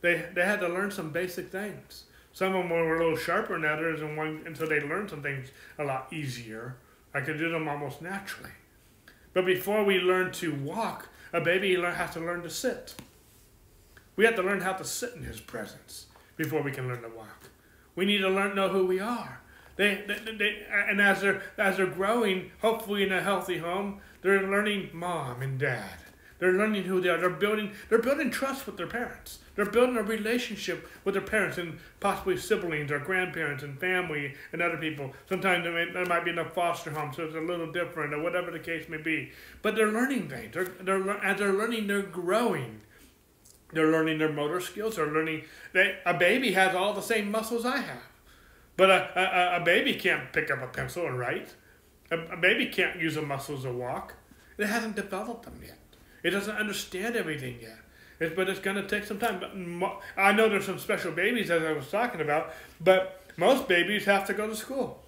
[0.00, 2.04] They they had to learn some basic things.
[2.32, 5.22] Some of them were a little sharper than others, and one until they learned some
[5.22, 6.76] things a lot easier.
[7.14, 8.52] I could do them almost naturally.
[9.32, 12.94] But before we learn to walk, a baby has to learn to sit.
[14.16, 17.08] We have to learn how to sit in his presence before we can learn to
[17.08, 17.50] walk.
[17.94, 19.40] We need to learn know who we are.
[19.76, 24.42] They, they, they, and as they're as they're growing, hopefully in a healthy home, they're
[24.42, 25.98] learning mom and dad.
[26.38, 27.18] They're learning who they are.
[27.18, 29.38] They're building they're building trust with their parents.
[29.56, 34.62] They're building a relationship with their parents and possibly siblings or grandparents and family and
[34.62, 35.12] other people.
[35.28, 38.22] Sometimes there, may, might be in a foster home, so it's a little different or
[38.22, 39.32] whatever the case may be.
[39.62, 40.54] But they're learning things.
[40.54, 42.82] They're, they're, as they're learning, they're growing.
[43.72, 44.94] They're learning their motor skills.
[44.94, 45.42] They're learning.
[45.72, 48.02] They, a baby has all the same muscles I have.
[48.76, 51.56] But a, a, a baby can't pick up a pencil and write.
[52.12, 54.14] A, a baby can't use the muscles to walk.
[54.56, 55.77] It hasn't developed them yet.
[56.22, 57.78] It doesn't understand everything yet.
[58.20, 59.38] It's, but it's going to take some time.
[59.40, 63.68] But mo- I know there's some special babies, as I was talking about, but most
[63.68, 65.02] babies have to go to school.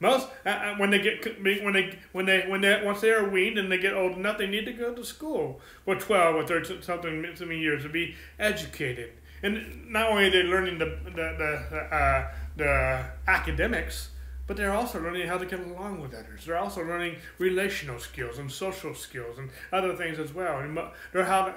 [0.00, 3.28] Most uh, uh when they get when they when they when they once they are
[3.28, 6.46] weaned and they get old enough, they need to go to school for twelve or
[6.46, 9.12] thirteen something something years to be educated.
[9.42, 11.34] And not only are they learning the the
[11.70, 14.10] the, uh, the academics,
[14.48, 16.46] but they're also learning how to get along with others.
[16.46, 20.58] They're also learning relational skills and social skills and other things as well.
[20.58, 20.76] And
[21.12, 21.54] they're how,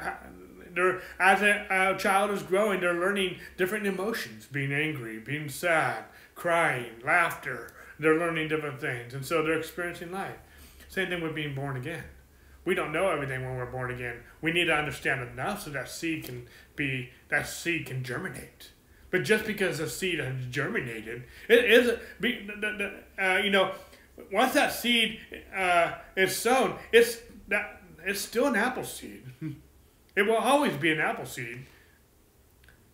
[0.75, 6.03] they're as a, a child is growing, they're learning different emotions: being angry, being sad,
[6.35, 7.73] crying, laughter.
[7.97, 10.37] They're learning different things, and so they're experiencing life.
[10.89, 12.03] Same thing with being born again.
[12.65, 14.17] We don't know everything when we're born again.
[14.41, 18.70] We need to understand enough so that seed can be that seed can germinate.
[19.11, 21.89] But just because a seed has germinated, it is
[23.21, 23.73] uh, you know
[24.31, 25.19] once that seed
[25.55, 27.19] uh, is sown, it's
[27.49, 29.23] that it's still an apple seed.
[30.13, 31.65] It will always be an apple seed.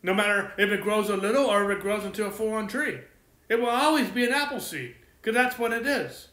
[0.03, 2.99] No matter if it grows a little or if it grows into a full-on tree.
[3.49, 6.27] It will always be an apple seed because that's what it is.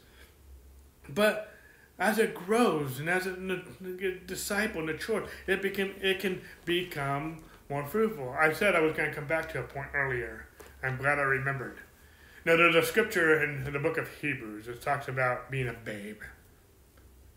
[1.09, 1.51] But
[1.97, 8.29] as it grows and as it disciple matured, it became it can become more fruitful.
[8.29, 10.47] I said I was going to come back to a point earlier.
[10.83, 11.79] I'm glad I remembered.
[12.45, 16.21] Now there's a scripture in the book of Hebrews that talks about being a babe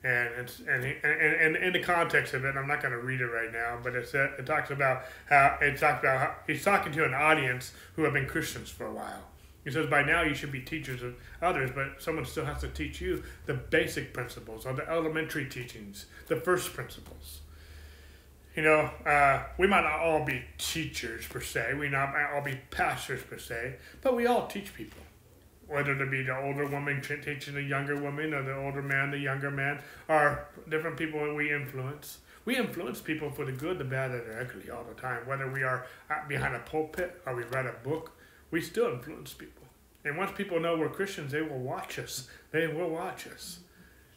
[0.04, 3.00] and it's and he, and, and in the context of it, I'm not going to
[3.00, 6.64] read it right now, but it's it talks about how it talks about how he's
[6.64, 9.24] talking to an audience who have been Christians for a while.
[9.64, 12.68] He says, by now you should be teachers of others, but someone still has to
[12.68, 17.40] teach you the basic principles or the elementary teachings, the first principles.
[18.58, 22.42] You know, uh, we might not all be teachers per se, we not might all
[22.42, 25.00] be pastors per se, but we all teach people
[25.68, 29.18] whether it be the older woman teaching the younger woman or the older man, the
[29.18, 32.18] younger man, or different people that we influence.
[32.46, 35.24] We influence people for the good, the bad, and the ugly all the time.
[35.28, 35.86] Whether we are
[36.26, 38.10] behind a pulpit or we read a book,
[38.50, 39.68] we still influence people.
[40.04, 42.28] And once people know we're Christians, they will watch us.
[42.50, 43.60] They will watch us.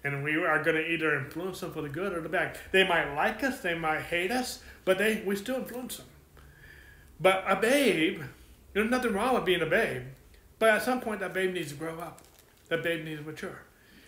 [0.04, 2.58] And we are going to either influence them for the good or the bad.
[2.72, 6.08] They might like us, they might hate us, but they we still influence them.
[7.20, 8.24] But a babe,
[8.74, 10.04] there's nothing wrong with being a babe
[10.62, 12.22] but at some point, that babe needs to grow up.
[12.70, 13.64] That babe needs to mature.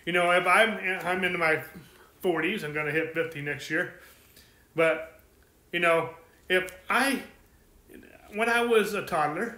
[0.05, 1.63] You know, if I'm I'm in my
[2.21, 3.95] 40s, I'm going to hit 50 next year.
[4.75, 5.19] But
[5.71, 6.11] you know,
[6.47, 7.23] if I
[8.35, 9.57] when I was a toddler,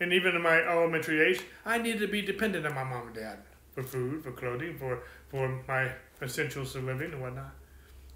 [0.00, 3.14] and even in my elementary age, I needed to be dependent on my mom and
[3.14, 3.40] dad
[3.74, 5.90] for food, for clothing, for for my
[6.20, 7.52] essentials of living and whatnot.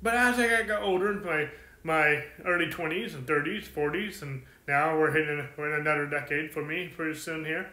[0.03, 1.49] But as I got older, in my
[1.83, 6.63] my early 20s and 30s, 40s, and now we're hitting we're in another decade for
[6.63, 7.71] me pretty soon here.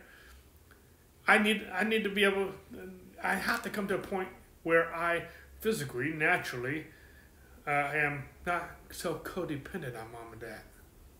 [1.27, 2.51] I need I need to be able.
[3.21, 4.29] I have to come to a point
[4.63, 5.25] where I
[5.59, 6.87] physically, naturally,
[7.67, 10.61] uh, am not so codependent on mom and dad.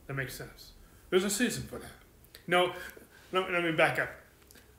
[0.08, 0.72] That makes sense.
[1.10, 1.92] There's a season for that.
[2.48, 2.74] No,
[3.32, 4.10] let, let me back up.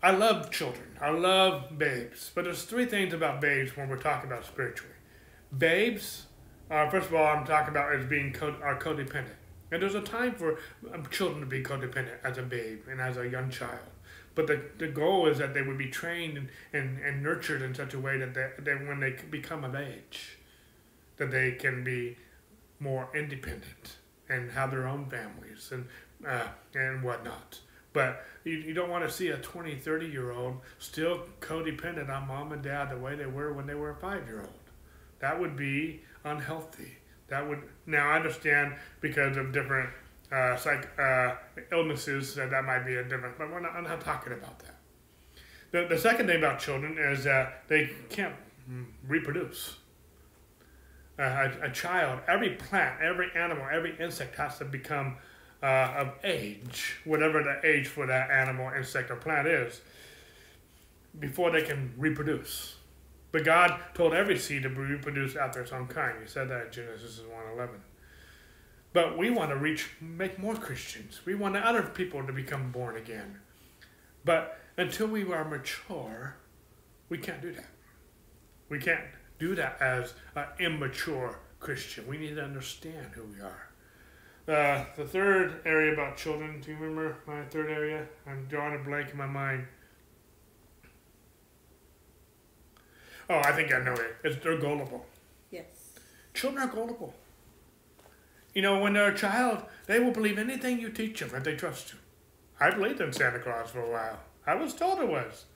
[0.05, 0.85] I love children.
[1.01, 2.31] I love babes.
[2.35, 4.93] But there's three things about babes when we're talking about spiritually.
[5.57, 6.27] Babes,
[6.71, 9.39] uh, first of all, I'm talking about as being co- are codependent.
[9.73, 10.59] And there's a time for
[10.93, 13.79] um, children to be codependent as a babe and as a young child.
[14.35, 17.75] But the, the goal is that they would be trained and, and, and nurtured in
[17.75, 20.37] such a way that, they, that when they become of age,
[21.17, 22.19] that they can be
[22.79, 23.97] more independent
[24.29, 25.87] and have their own families and,
[26.29, 27.61] uh, and whatnot.
[27.95, 32.29] But you, you don't want to see a 20, 30 year old still codependent on
[32.29, 34.53] mom and dad the way they were when they were a five year old.
[35.21, 36.99] That would be unhealthy.
[37.29, 39.89] That would now I understand because of different
[40.31, 41.37] uh, psych uh,
[41.73, 43.39] illnesses that that might be a different.
[43.39, 43.75] But we're not.
[43.75, 44.77] I'm not talking about that.
[45.71, 48.35] The the second thing about children is that they can't
[49.07, 49.77] reproduce.
[51.17, 55.17] Uh, a, a child, every plant, every animal, every insect has to become
[55.65, 59.81] uh, of age, whatever the age for that animal, insect, or plant is,
[61.19, 62.77] before they can reproduce.
[63.33, 66.19] But God told every seed to reproduce after its own kind.
[66.23, 67.21] He said that in Genesis
[67.57, 67.69] 1.11.
[68.93, 71.23] But we want to reach, make more Christians.
[71.25, 73.41] We want other people to become born again.
[74.23, 76.37] But until we are mature,
[77.09, 77.71] we can't do that.
[78.69, 79.05] We can't
[79.39, 82.07] do that as an immature Christian.
[82.07, 83.71] We need to understand who we are.
[84.47, 88.07] Uh, the third area about children, do you remember my third area?
[88.27, 89.67] I'm drawing a blank in my mind.
[93.31, 94.17] Oh, I think I know it.
[94.23, 95.07] It's they're gullible.
[95.51, 95.95] Yes.
[96.35, 97.15] Children are gullible.
[98.55, 101.57] You know, when they're a child, they will believe anything you teach them if they
[101.57, 101.99] trust you.
[102.61, 104.21] I believed in Santa Claus for a while.
[104.47, 105.47] I was told it was.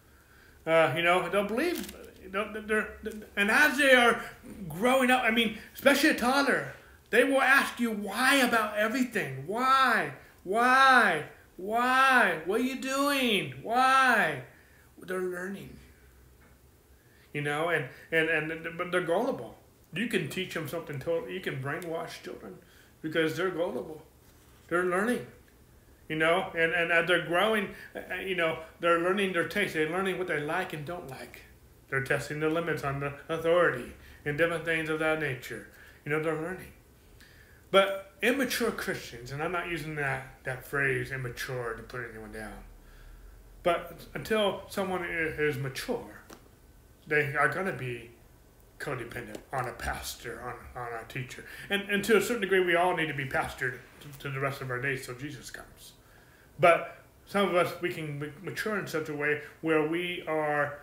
[0.66, 1.94] Uh, you know, they'll believe.
[2.27, 2.88] They're, they're,
[3.37, 4.22] and as they are
[4.68, 6.72] growing up, I mean, especially a toddler,
[7.11, 9.44] they will ask you why about everything.
[9.47, 10.12] Why?
[10.44, 11.25] Why?
[11.57, 12.40] Why?
[12.47, 13.55] What are you doing?
[13.62, 14.42] Why?
[15.01, 15.77] They're learning.
[17.33, 19.57] You know, and, and, and but they're gullible.
[19.94, 22.59] You can teach them something totally, you can brainwash children
[23.01, 24.03] because they're gullible.
[24.68, 25.27] They're learning.
[26.09, 29.75] You know, and, and as they're growing, uh, you know, they're learning their taste.
[29.75, 31.42] They're learning what they like and don't like.
[31.90, 33.92] They're testing the limits on the authority
[34.25, 35.68] and different things of that nature.
[36.05, 36.73] You know, they're learning.
[37.71, 42.55] But immature Christians, and I'm not using that, that phrase immature to put anyone down,
[43.63, 46.23] but until someone is mature,
[47.07, 48.11] they are going to be
[48.79, 51.45] codependent on a pastor, on, on a teacher.
[51.69, 54.41] And, and to a certain degree, we all need to be pastored to, to the
[54.41, 55.93] rest of our days till Jesus comes.
[56.61, 60.79] But some of us, we can mature in such a way where we are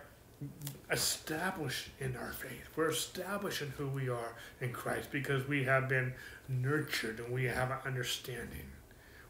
[0.90, 2.68] established in our faith.
[2.76, 6.12] We're established in who we are in Christ because we have been
[6.48, 8.70] nurtured and we have an understanding.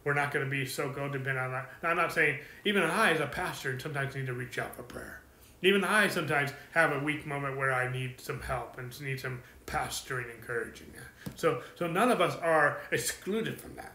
[0.04, 1.70] We're not going to be so codependent on that.
[1.82, 5.22] I'm not saying, even I, as a pastor, sometimes need to reach out for prayer.
[5.62, 9.42] Even I sometimes have a weak moment where I need some help and need some
[9.66, 10.92] pastoring, encouraging.
[11.34, 13.94] So, so none of us are excluded from that.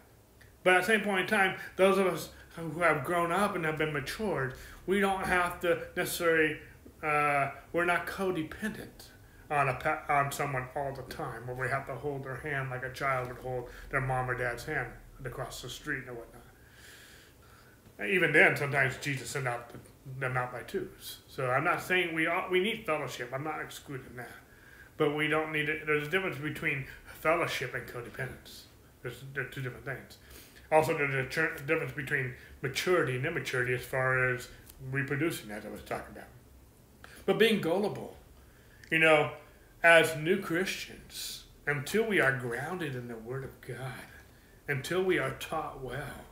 [0.64, 3.64] But at the same point in time, those of us who have grown up and
[3.64, 4.54] have been matured,
[4.86, 6.58] we don't have to necessarily,
[7.02, 9.06] uh, we're not codependent
[9.52, 12.82] on a on someone all the time, where we have to hold their hand like
[12.84, 14.88] a child would hold their mom or dad's hand
[15.24, 16.42] across the street and whatnot.
[18.08, 19.70] Even then, sometimes Jesus sent out
[20.18, 21.18] them out by twos.
[21.28, 23.30] So I'm not saying we we need fellowship.
[23.32, 24.32] I'm not excluding that,
[24.96, 25.86] but we don't need it.
[25.86, 26.86] There's a difference between
[27.20, 28.62] fellowship and codependence.
[29.02, 30.16] There's, they're two different things.
[30.70, 34.48] Also, there's a difference between maturity and immaturity as far as
[34.90, 36.28] reproducing, as I was talking about.
[37.26, 38.16] But being gullible,
[38.90, 39.32] you know,
[39.82, 44.06] as new Christians, until we are grounded in the Word of God,
[44.68, 46.24] until we are taught well,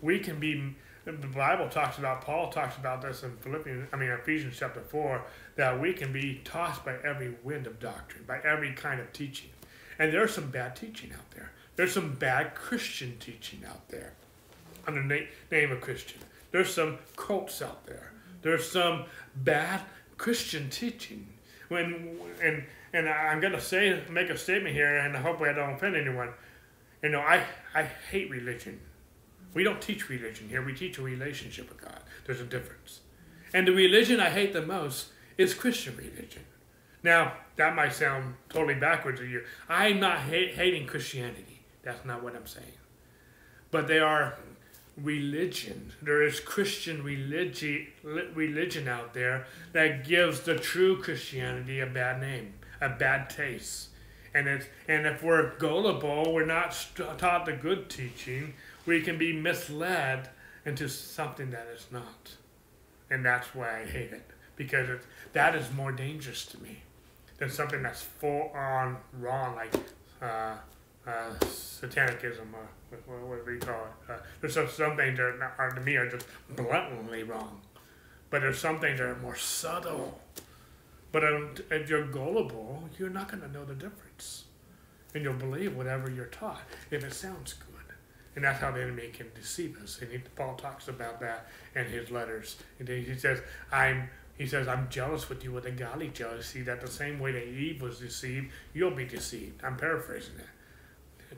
[0.00, 0.76] we can be.
[1.06, 5.22] The Bible talks about, Paul talks about this in Philippians, I mean, Ephesians chapter 4,
[5.56, 9.50] that we can be tossed by every wind of doctrine, by every kind of teaching.
[9.98, 11.52] And there's some bad teaching out there.
[11.76, 14.14] There's some bad Christian teaching out there
[14.86, 16.20] under the name of Christian.
[16.52, 18.12] There's some cults out there.
[18.40, 19.04] There's some
[19.36, 19.82] bad
[20.16, 21.26] Christian teaching.
[21.74, 25.96] When and and I'm gonna say make a statement here, and hopefully I don't offend
[25.96, 26.30] anyone.
[27.02, 28.80] You know, I I hate religion.
[29.52, 30.62] We don't teach religion here.
[30.62, 32.00] We teach a relationship with God.
[32.26, 33.00] There's a difference.
[33.52, 35.08] And the religion I hate the most
[35.38, 36.42] is Christian religion.
[37.04, 39.44] Now, that might sound totally backwards to you.
[39.68, 41.60] I'm not hate, hating Christianity.
[41.82, 42.78] That's not what I'm saying.
[43.70, 44.34] But they are
[44.96, 45.92] religion.
[46.02, 52.54] There is Christian religion, religion out there that gives the true Christianity a bad name,
[52.80, 53.88] a bad taste.
[54.34, 56.76] And, it's, and if we're gullible, we're not
[57.18, 58.54] taught the good teaching,
[58.84, 60.28] we can be misled
[60.66, 62.36] into something that is not.
[63.10, 64.88] And that's why I hate it, because
[65.32, 66.82] that is more dangerous to me
[67.38, 69.74] than something that's full on wrong, like
[70.22, 70.56] uh,
[71.06, 72.46] uh, satanicism
[73.06, 74.12] or whatever you call it.
[74.12, 75.24] Uh, there's some, some things that
[75.58, 76.26] are, to me are just
[76.56, 77.60] blatantly wrong,
[78.30, 80.20] but there's some things that are more subtle.
[81.12, 81.22] But
[81.70, 84.44] if you're gullible, you're not going to know the difference,
[85.14, 87.68] and you'll believe whatever you're taught if it sounds good.
[88.36, 90.00] And that's how the enemy can deceive us.
[90.02, 91.46] And he, Paul talks about that
[91.76, 92.56] in his letters.
[92.80, 93.40] And he says,
[93.70, 97.30] I'm he says, I'm jealous with you with a godly jealousy, that the same way
[97.30, 99.62] that Eve was deceived, you'll be deceived.
[99.62, 100.48] I'm paraphrasing that.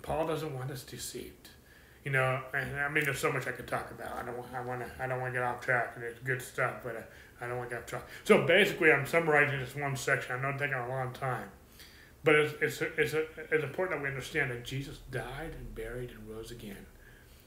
[0.03, 1.51] Paul doesn't want us deceived.
[2.05, 4.16] You know, and I mean, there's so much I could talk about.
[4.16, 6.40] I don't, I want to, I don't want to get off track, and it's good
[6.40, 6.97] stuff, but
[7.40, 8.07] I, I don't want to get off track.
[8.22, 10.36] So basically, I'm summarizing this one section.
[10.36, 11.49] I know it's taking a long time,
[12.22, 16.30] but it's, it's, it's, it's important that we understand that Jesus died and buried and
[16.30, 16.86] rose again.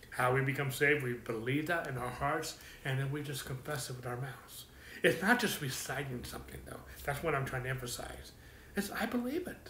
[0.10, 3.90] How we become saved, we believe that in our hearts, and then we just confess
[3.90, 4.66] it with our mouths.
[5.04, 6.82] It's not just reciting something, though.
[7.06, 8.34] That's what I'm trying to emphasize.
[8.76, 9.70] It's I believe it.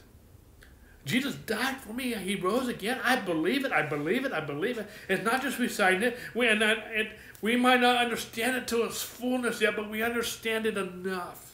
[1.06, 2.14] Jesus died for me.
[2.14, 3.00] He rose again.
[3.04, 3.72] I believe it.
[3.72, 4.32] I believe it.
[4.32, 4.90] I believe it.
[5.08, 6.18] It's not just reciting it.
[6.36, 10.66] We, and it, we might not understand it to its fullness yet, but we understand
[10.66, 11.50] it enough.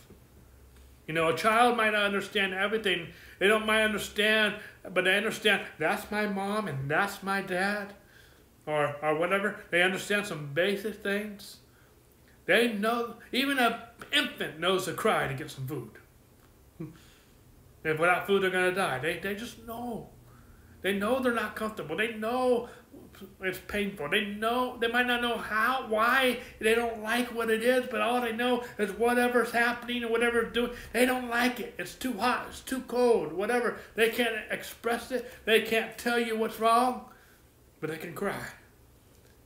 [1.07, 3.07] You know, a child might not understand everything.
[3.39, 4.55] They don't might understand,
[4.91, 7.93] but they understand that's my mom and that's my dad,
[8.65, 9.57] or or whatever.
[9.69, 11.57] They understand some basic things.
[12.45, 13.75] They know, even an
[14.11, 15.91] infant knows a cry to get some food.
[17.85, 18.99] If without food, they're going to die.
[18.99, 20.09] They, they just know.
[20.81, 21.95] They know they're not comfortable.
[21.95, 22.67] They know
[23.41, 24.09] it's painful.
[24.09, 28.01] They know, they might not know how, why, they don't like what it is, but
[28.01, 31.75] all they know is whatever's happening or whatever's doing, they don't like it.
[31.77, 33.77] It's too hot, it's too cold, whatever.
[33.93, 35.31] They can't express it.
[35.45, 37.05] They can't tell you what's wrong,
[37.79, 38.47] but they can cry.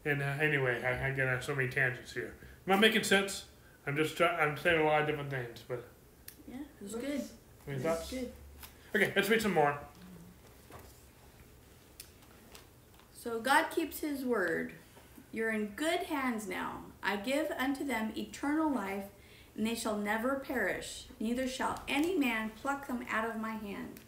[0.05, 2.35] And uh, anyway, I, I get on so many tangents here.
[2.67, 3.45] Am I making sense?
[3.85, 4.19] I'm just.
[4.21, 5.85] I'm saying a lot of different things, but
[6.47, 7.21] Yeah, it's good.
[7.69, 8.11] Any It thoughts?
[8.11, 8.31] good.
[8.95, 9.77] Okay, let's read some more.
[13.13, 14.73] So God keeps his word.
[15.31, 16.79] You're in good hands now.
[17.03, 19.05] I give unto them eternal life,
[19.55, 23.99] and they shall never perish, neither shall any man pluck them out of my hand.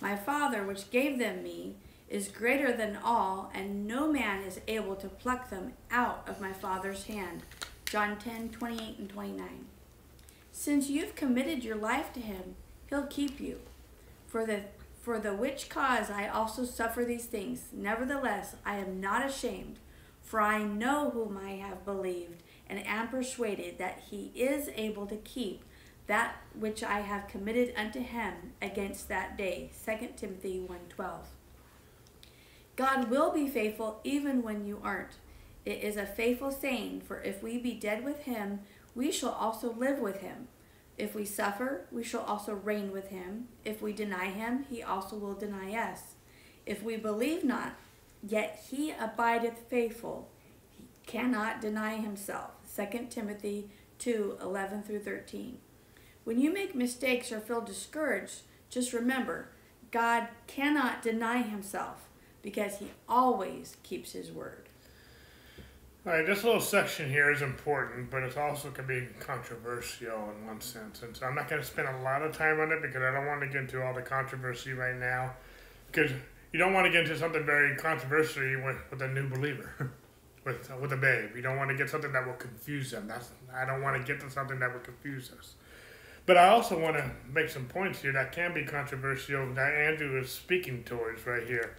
[0.00, 1.74] My Father, which gave them me,
[2.08, 6.52] is greater than all, and no man is able to pluck them out of my
[6.52, 7.42] Father's hand.
[7.86, 9.64] John 10 28 and 29.
[10.52, 12.54] Since you've committed your life to him,
[12.90, 13.60] he'll keep you.
[14.26, 14.64] For the
[15.00, 17.68] for the which cause I also suffer these things.
[17.72, 19.78] Nevertheless, I am not ashamed,
[20.20, 25.16] for I know whom I have believed, and am persuaded that he is able to
[25.16, 25.64] keep
[26.06, 29.70] that which I have committed unto him against that day.
[29.84, 31.28] 2 Timothy 1:12.
[32.76, 35.16] God will be faithful even when you aren't.
[35.64, 38.60] It is a faithful saying, for if we be dead with him,
[38.94, 40.48] we shall also live with him.
[40.98, 43.48] If we suffer, we shall also reign with him.
[43.64, 46.14] If we deny him, he also will deny us.
[46.66, 47.74] If we believe not,
[48.22, 50.28] yet he abideth faithful.
[50.70, 52.50] He cannot deny himself.
[52.76, 55.58] 2 Timothy 2 11 through 13.
[56.24, 59.48] When you make mistakes or feel discouraged, just remember
[59.90, 62.08] God cannot deny himself
[62.42, 64.69] because he always keeps his word.
[66.06, 70.46] All right, this little section here is important, but it also can be controversial in
[70.46, 71.02] one sense.
[71.02, 73.10] And so I'm not going to spend a lot of time on it because I
[73.10, 75.34] don't want to get into all the controversy right now.
[75.88, 76.10] Because
[76.54, 79.92] you don't want to get into something very controversial with, with a new believer,
[80.46, 81.36] with with a babe.
[81.36, 83.06] You don't want to get something that will confuse them.
[83.06, 85.52] That's I don't want to get to something that will confuse us.
[86.24, 90.18] But I also want to make some points here that can be controversial that Andrew
[90.18, 91.76] is speaking towards right here.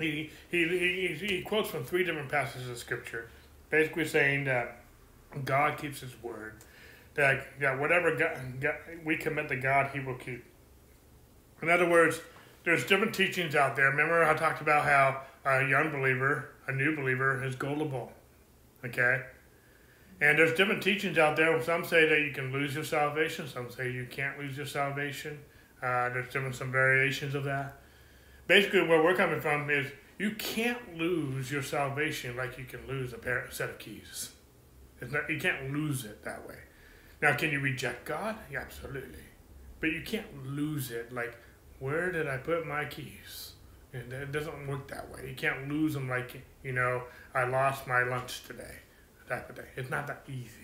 [0.00, 3.28] He, he, he, he quotes from three different passages of scripture
[3.72, 4.84] basically saying that
[5.44, 6.52] God keeps His word.
[7.14, 7.46] That,
[7.80, 10.44] whatever God, God, we commit to God, He will keep.
[11.62, 12.20] In other words,
[12.64, 13.90] there's different teachings out there.
[13.90, 18.12] Remember, I talked about how a young believer, a new believer, is gullible.
[18.84, 19.22] Okay?
[20.20, 21.60] And there's different teachings out there.
[21.62, 25.40] Some say that you can lose your salvation, some say you can't lose your salvation.
[25.82, 27.78] Uh, there's different some variations of that.
[28.46, 33.12] Basically, where we're coming from is you can't lose your salvation like you can lose
[33.12, 34.30] a pair, set of keys.
[35.00, 36.58] Not, you can't lose it that way.
[37.20, 38.36] Now, can you reject God?
[38.50, 39.24] Yeah, absolutely.
[39.80, 41.36] But you can't lose it like,
[41.80, 43.52] where did I put my keys?
[43.92, 45.28] It doesn't work that way.
[45.28, 47.02] You can't lose them like, you know,
[47.34, 48.76] I lost my lunch today,
[49.28, 49.58] type of.
[49.76, 50.61] It's not that easy.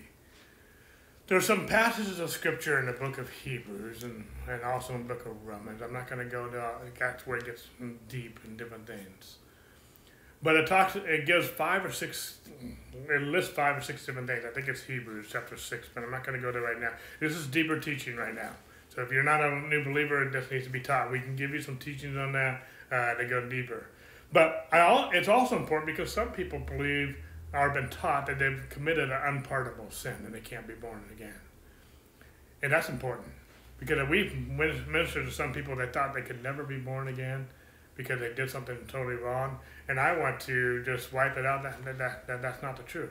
[1.29, 5.13] There's some passages of scripture in the book of Hebrews and, and also in the
[5.13, 5.79] book of Romans.
[5.79, 6.59] I'm not going to go into
[6.97, 7.67] that's where it gets
[8.07, 9.37] deep in different things.
[10.41, 12.39] But it talks, it gives five or six,
[13.07, 14.43] it lists five or six different things.
[14.43, 16.93] I think it's Hebrews chapter six, but I'm not going to go there right now.
[17.19, 18.53] This is deeper teaching right now.
[18.95, 21.11] So if you're not a new believer, it this needs to be taught.
[21.11, 23.85] We can give you some teachings on that uh, to go deeper.
[24.33, 27.17] But I, it's also important because some people believe
[27.53, 31.39] or been taught that they've committed an unpardonable sin and they can't be born again.
[32.61, 33.27] And that's important
[33.79, 34.35] because we've
[34.87, 37.47] ministered to some people that thought they could never be born again
[37.99, 41.63] because they did something totally wrong, and I want to just wipe it out.
[41.63, 43.09] That, that, that, that's not the truth.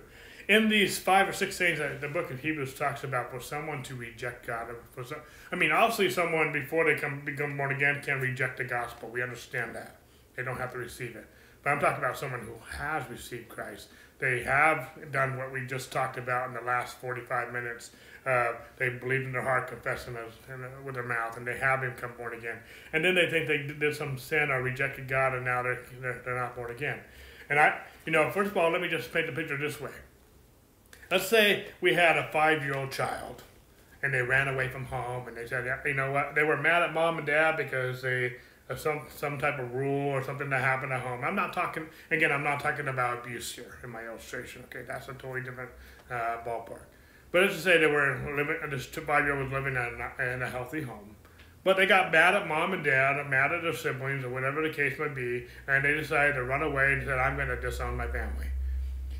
[0.49, 3.82] In these five or six things that the book of Hebrews talks about, for someone
[3.82, 5.18] to reject God, for some,
[5.53, 9.11] I mean, obviously, someone before they come become born again can reject the gospel.
[9.11, 9.97] We understand that
[10.36, 11.26] they don't have to receive it.
[11.62, 13.89] But I'm talking about someone who has received Christ.
[14.19, 17.91] They have done what we just talked about in the last 45 minutes
[18.29, 20.14] uh, they believed in their heart, confessing
[20.85, 22.59] with their mouth, and they have become born again.
[22.93, 26.21] And then they think they did some sin or rejected God, and now they're, they're,
[26.25, 26.99] they're not born again.
[27.49, 29.93] And I, you know, first of all, let me just paint the picture this way.
[31.11, 33.45] Let's say we had a five-year-old child,
[34.03, 36.83] and they ran away from home, and they said, you know what, they were mad
[36.83, 38.35] at mom and dad because they
[38.77, 41.25] some some type of rule or something that happened at home.
[41.25, 42.33] I'm not talking again.
[42.33, 44.64] I'm not talking about abuse here in my illustration.
[44.64, 45.71] Okay, that's a totally different
[46.11, 46.83] uh, ballpark.
[47.31, 50.35] But let's just say they were living, this five year old was living in a,
[50.35, 51.14] in a healthy home.
[51.64, 54.73] But they got mad at mom and dad, mad at their siblings, or whatever the
[54.73, 57.97] case might be, and they decided to run away and said, I'm going to disown
[57.97, 58.47] my family.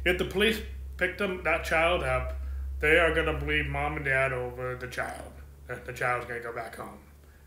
[0.05, 0.61] If the police
[0.97, 2.37] picked them, that child up,
[2.81, 5.33] they are going to believe mom and dad over the child.
[5.67, 6.99] The child's going to go back home.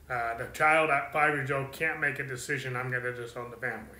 [0.09, 3.49] Uh, the child at five years old can't make a decision, I'm going to disown
[3.51, 3.99] the family.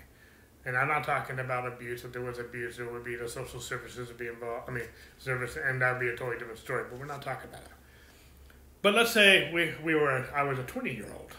[0.65, 2.03] And I'm not talking about abuse.
[2.03, 4.69] If there was abuse, it would be the social services would be involved.
[4.69, 4.83] I mean,
[5.17, 6.85] service, and that'd be a totally different story.
[6.89, 7.71] But we're not talking about it.
[8.81, 11.31] But let's say we, we were, I was a 20 year old.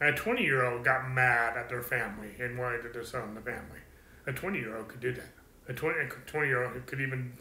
[0.00, 3.80] A 20 year old got mad at their family and wanted to disown the family.
[4.26, 5.32] A 20 year old could do that.
[5.68, 7.32] A 20, a 20 year old could even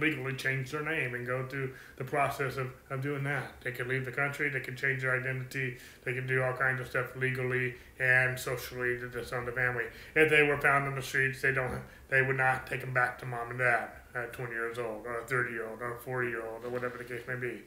[0.00, 3.60] legally change their name and go through the process of, of doing that.
[3.62, 6.80] They can leave the country, they can change their identity, they can do all kinds
[6.80, 9.84] of stuff legally and socially to disown the family.
[10.14, 13.18] If they were found on the streets, they don't they would not take them back
[13.18, 15.98] to mom and dad at 20 years old or a 30 year old or a
[15.98, 17.60] 40 year old or whatever the case may be.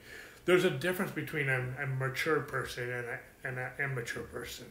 [0.46, 2.90] There's a difference between a, a mature person
[3.44, 4.66] and an immature person.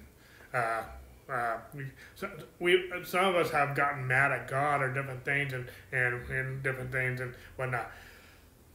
[0.53, 0.83] Uh,
[1.31, 2.29] uh, we, so
[2.59, 6.63] we some of us have gotten mad at God or different things and, and, and
[6.63, 7.91] different things and whatnot.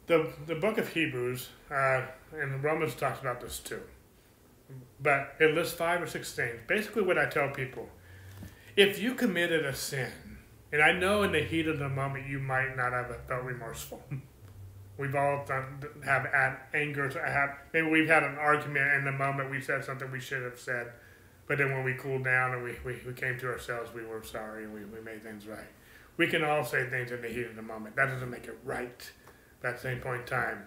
[0.07, 2.01] The the book of Hebrews uh,
[2.33, 3.81] and Romans talks about this too,
[5.01, 6.59] but it lists five or six things.
[6.67, 7.89] Basically, what I tell people:
[8.75, 10.11] if you committed a sin,
[10.71, 14.03] and I know in the heat of the moment you might not have felt remorseful.
[14.97, 17.09] We've all done, have had anger.
[17.09, 20.57] Have maybe we've had an argument in the moment we said something we should have
[20.57, 20.93] said
[21.47, 24.23] but then when we cooled down and we, we, we came to ourselves, we were
[24.23, 25.67] sorry and we, we made things right.
[26.17, 27.95] We can all say things in the heat of the moment.
[27.95, 29.11] That doesn't make it right
[29.63, 30.65] at the same point in time.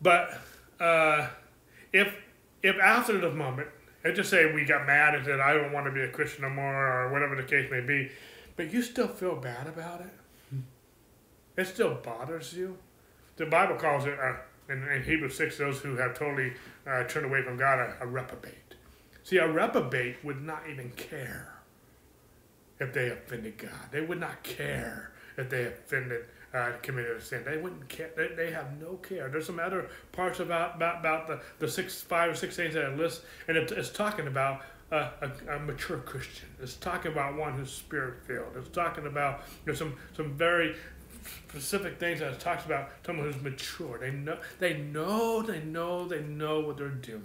[0.00, 0.38] But
[0.78, 1.28] uh,
[1.92, 2.14] if
[2.62, 3.68] if after the moment,
[4.04, 6.42] let's just say we got mad and said, I don't want to be a Christian
[6.42, 8.10] no more, or whatever the case may be,
[8.56, 10.58] but you still feel bad about it,
[11.56, 12.76] it still bothers you.
[13.36, 14.36] The Bible calls it, uh,
[14.68, 16.54] in, in Hebrews 6, those who have totally
[16.86, 18.65] uh, turned away from God, a, a reprobate.
[19.26, 21.52] See, a reprobate would not even care
[22.78, 23.90] if they offended God.
[23.90, 27.42] They would not care if they offended, uh, committed a sin.
[27.44, 28.10] They wouldn't care.
[28.16, 29.28] They, they have no care.
[29.28, 32.84] There's some other parts about about, about the, the six, five or six things that
[32.84, 34.62] I list, and it, it's talking about
[34.92, 35.08] a,
[35.50, 36.46] a, mature Christian.
[36.62, 38.52] It's talking about one who's spirit filled.
[38.56, 40.76] It's talking about know, some some very
[41.48, 43.98] specific things that it talks about someone who's mature.
[43.98, 47.24] They know they know they know they know what they're doing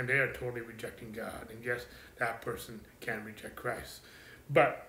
[0.00, 1.48] and they are totally rejecting God.
[1.50, 1.84] And yes,
[2.16, 4.00] that person can reject Christ.
[4.48, 4.88] But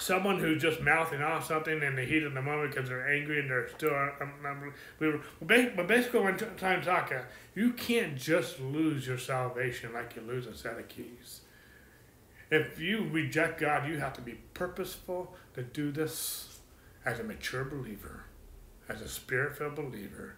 [0.00, 3.40] someone who's just mouthing off something in the heat of the moment because they're angry
[3.40, 7.18] and they're still um, but basically when time talking
[7.56, 11.40] you can't just lose your salvation like you lose a set of keys
[12.48, 16.60] if you reject god you have to be purposeful to do this
[17.04, 18.22] as a mature believer
[18.88, 20.36] as a spirit-filled believer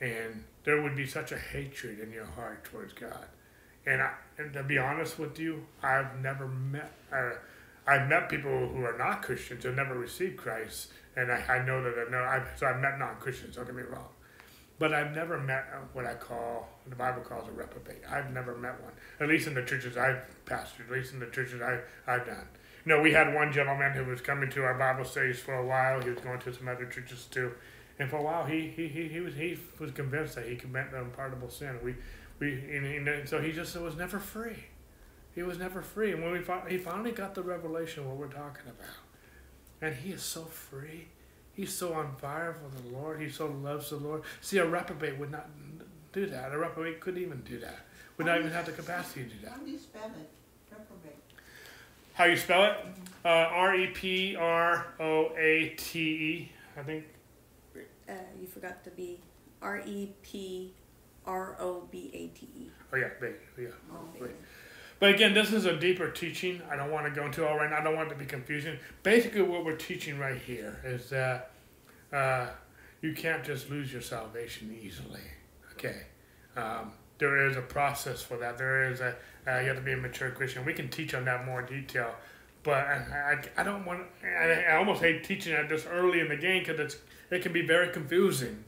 [0.00, 3.26] and there would be such a hatred in your heart towards God.
[3.86, 7.32] And, I, and to be honest with you, I've never met, uh,
[7.86, 11.82] I've met people who are not Christians who never received Christ, and I, I know
[11.82, 14.08] that I know, I've, so I've met non-Christians, don't get me wrong.
[14.78, 18.02] But I've never met what I call, the Bible calls a reprobate.
[18.10, 21.26] I've never met one, at least in the churches I've pastored, at least in the
[21.26, 22.48] churches I, I've done.
[22.84, 25.64] You know, we had one gentleman who was coming to our Bible studies for a
[25.64, 26.02] while.
[26.02, 27.52] He was going to some other churches too
[27.98, 30.94] and for a while, he he, he, he was he was convinced that he committed
[30.94, 31.78] an unpardonable sin.
[31.82, 31.94] We
[32.38, 34.64] we and, and so he just was never free.
[35.34, 36.12] He was never free.
[36.12, 38.96] And when we he finally got the revelation what we're talking about,
[39.80, 41.08] and he is so free.
[41.52, 43.20] He's so on fire for the Lord.
[43.20, 44.22] He so loves the Lord.
[44.40, 45.48] See, a reprobate would not
[46.12, 46.52] do that.
[46.52, 47.80] A reprobate couldn't even do that.
[48.16, 49.52] Would not even have the capacity to do that.
[49.52, 50.30] How do you spell it?
[50.70, 51.18] Reprobate.
[52.14, 52.76] How you spell it?
[53.24, 56.52] Uh, R E P R O A T E.
[56.76, 57.04] I think
[58.08, 59.20] uh, you forgot to be
[59.62, 60.72] R E P
[61.26, 62.70] R O B A T E.
[62.92, 63.36] Oh yeah, bait.
[63.58, 63.68] Yeah.
[63.92, 64.28] Oh,
[65.00, 66.62] but again, this is a deeper teaching.
[66.70, 67.78] I don't want to go into all right now.
[67.78, 68.78] I don't want it to be confusing.
[69.02, 71.50] Basically, what we're teaching right here is that
[72.12, 72.46] uh,
[73.02, 75.20] you can't just lose your salvation easily.
[75.72, 76.02] Okay,
[76.56, 78.56] um, there is a process for that.
[78.56, 79.16] There is a
[79.46, 80.64] uh, you have to be a mature Christian.
[80.64, 82.14] We can teach on that more in detail,
[82.62, 84.04] but I, I, I don't want.
[84.24, 86.96] I, I almost hate teaching at this early in the game because it's
[87.30, 88.64] it can be very confusing,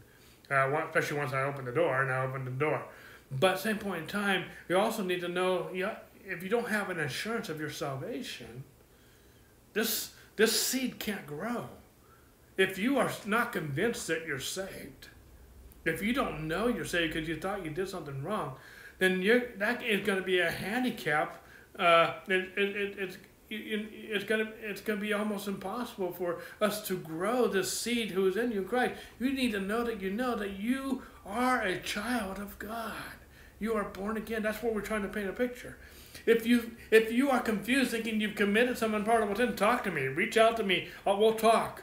[0.50, 2.82] uh, especially once I open the door and I open the door.
[3.30, 6.68] But same point in time, you also need to know you know, if you don't
[6.68, 8.64] have an assurance of your salvation,
[9.72, 11.68] this this seed can't grow.
[12.56, 15.08] If you are not convinced that you're saved,
[15.84, 18.56] if you don't know you're saved because you thought you did something wrong,
[18.98, 21.44] then you're, that is going to be a handicap.
[21.78, 23.18] Uh, it, it, it, it's
[23.48, 28.36] it's gonna it's gonna be almost impossible for us to grow this seed who is
[28.36, 28.94] in you, Christ.
[29.20, 32.94] You need to know that you know that you are a child of God.
[33.58, 34.42] You are born again.
[34.42, 35.76] That's what we're trying to paint a picture.
[36.26, 40.02] If you if you are confused, thinking you've committed some unpardonable sin, talk to me.
[40.02, 40.88] Reach out to me.
[41.06, 41.82] Uh, we'll talk.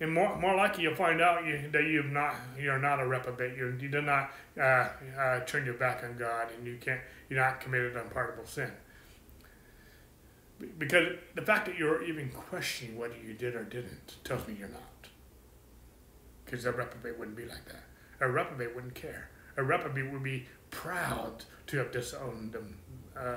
[0.00, 3.56] And more, more likely, you'll find out you, that you've not you're not a reprobate.
[3.56, 4.88] You you did not uh,
[5.18, 8.70] uh, turn your back on God, and you can't you're not committed unpardonable sin.
[10.78, 14.68] Because the fact that you're even questioning whether you did or didn't tells me you're
[14.68, 15.08] not.
[16.44, 17.84] Because a reprobate wouldn't be like that.
[18.20, 19.30] A reprobate wouldn't care.
[19.56, 22.76] A reprobate would be proud to have disowned them,
[23.16, 23.36] uh,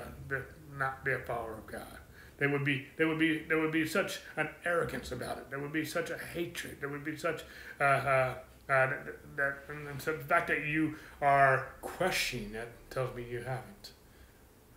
[0.76, 1.98] not be a follower of God.
[2.38, 5.50] There would be there would be there would be such an arrogance about it.
[5.50, 6.78] There would be such a hatred.
[6.80, 7.42] There would be such
[7.80, 8.34] uh, uh,
[8.68, 13.38] uh, that, that and so the fact that you are questioning it tells me you
[13.38, 13.92] haven't.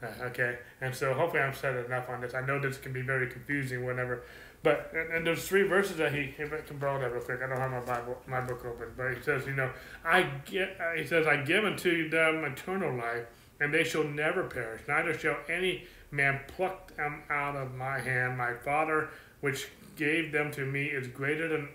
[0.01, 2.35] Uh, okay, and so hopefully I'm said enough on this.
[2.35, 4.21] I know this can be very confusing whenever,
[4.61, 7.41] but and, and there's three verses that he I can borrow that real quick.
[7.41, 9.71] I don't have my Bible my book open, but he says, you know,
[10.05, 13.25] I get uh, he says I give unto them eternal life,
[13.59, 18.37] and they shall never perish, neither shall any man pluck them out of my hand.
[18.37, 19.09] My Father,
[19.41, 21.69] which gave them to me, is greater than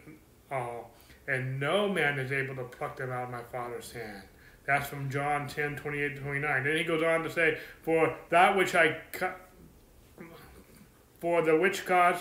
[0.49, 0.93] all,
[1.27, 4.23] and no man is able to pluck them out of my Father's hand.
[4.67, 6.65] That's from John 10, 28 to 29.
[6.65, 8.99] Then he goes on to say, For that which I
[11.21, 12.21] for the which cause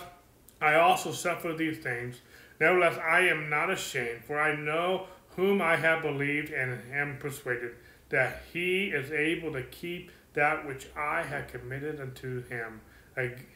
[0.61, 2.21] I also suffer these things.
[2.59, 7.71] Nevertheless, I am not ashamed, for I know whom I have believed and am persuaded
[8.09, 12.81] that he is able to keep that which I have committed unto him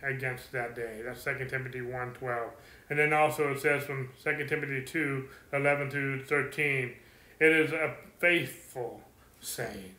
[0.01, 1.01] against that day.
[1.05, 2.51] That's 2 Timothy 1 12.
[2.89, 6.93] And then also it says from 2 Timothy 2 11 to 13,
[7.39, 9.01] it is a faithful
[9.39, 9.95] saying.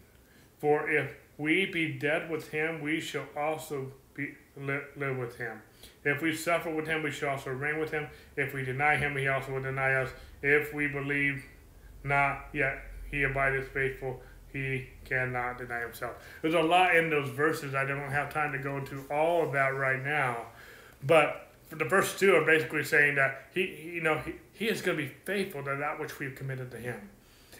[0.58, 5.62] For if we be dead with him, we shall also be, live, live with him.
[6.04, 8.08] If we suffer with him, we shall also reign with him.
[8.36, 10.10] If we deny him, he also will deny us.
[10.42, 11.44] If we believe
[12.04, 12.78] not, yet
[13.10, 14.20] he abideth faithful
[14.56, 16.14] he cannot deny himself.
[16.42, 17.74] There's a lot in those verses.
[17.74, 20.46] I don't have time to go into all of that right now.
[21.02, 24.96] But the first two are basically saying that he, you know, he, he is going
[24.96, 27.10] to be faithful to that which we've committed to him.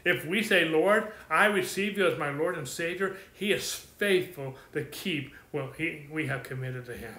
[0.07, 4.54] If we say, Lord, I receive you as my Lord and Savior, he is faithful
[4.72, 7.16] to keep what he, we have committed to him.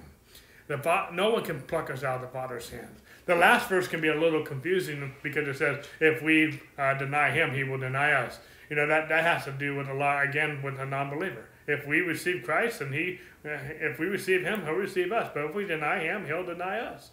[0.68, 3.00] The, no one can pluck us out of the Father's hands.
[3.26, 7.30] The last verse can be a little confusing because it says, if we uh, deny
[7.32, 10.24] him, he will deny us you know that that has to do with a lot
[10.24, 11.46] again with a non-believer.
[11.68, 15.32] If we receive Christ and he, if we receive Him, He'll receive us.
[15.34, 17.12] But if we deny Him, He'll deny us.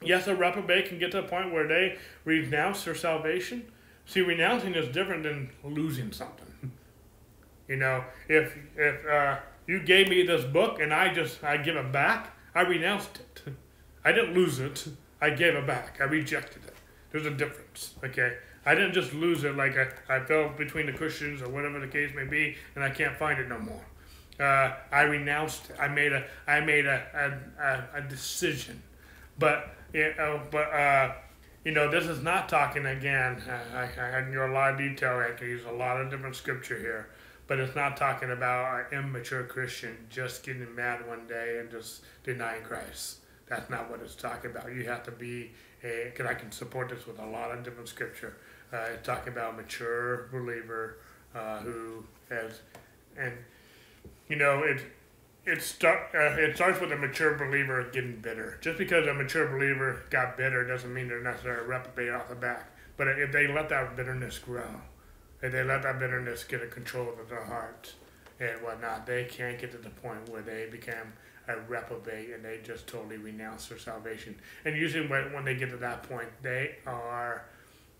[0.00, 3.70] Yes, a reprobate can get to a point where they renounce their salvation.
[4.06, 6.46] See, renouncing is different than losing something.
[7.68, 11.76] You know, if if uh, you gave me this book and I just I give
[11.76, 13.54] it back, I renounced it.
[14.04, 14.88] I didn't lose it.
[15.20, 15.98] I gave it back.
[16.00, 16.74] I rejected it.
[17.12, 17.94] There's a difference.
[18.04, 18.36] Okay.
[18.64, 21.88] I didn't just lose it like I, I fell between the cushions or whatever the
[21.88, 23.84] case may be, and I can't find it no more.
[24.38, 25.70] Uh, I renounced.
[25.80, 28.82] I made a I made a a, a decision,
[29.38, 31.12] but you know, but uh,
[31.64, 33.40] you know this is not talking again.
[33.74, 35.18] I, I, I go a lot of detail.
[35.18, 37.08] I can use a lot of different scripture here,
[37.46, 42.02] but it's not talking about an immature Christian just getting mad one day and just
[42.24, 43.18] denying Christ.
[43.48, 44.72] That's not what it's talking about.
[44.72, 45.52] You have to be
[45.84, 46.10] a.
[46.10, 48.36] because I can support this with a lot of different scripture.
[48.72, 50.96] Uh, talking about a mature believer
[51.34, 52.60] uh, who has,
[53.18, 53.34] and
[54.28, 54.80] you know, it
[55.44, 58.58] it start uh, it starts with a mature believer getting bitter.
[58.60, 62.34] Just because a mature believer got bitter doesn't mean they're necessarily a reprobate off the
[62.34, 62.70] back.
[62.96, 64.82] But if they let that bitterness grow,
[65.42, 67.94] if they let that bitterness get a control of their hearts
[68.38, 71.12] and whatnot, they can't get to the point where they become
[71.48, 74.36] a reprobate and they just totally renounce their salvation.
[74.64, 77.46] And usually, when, when they get to that point, they are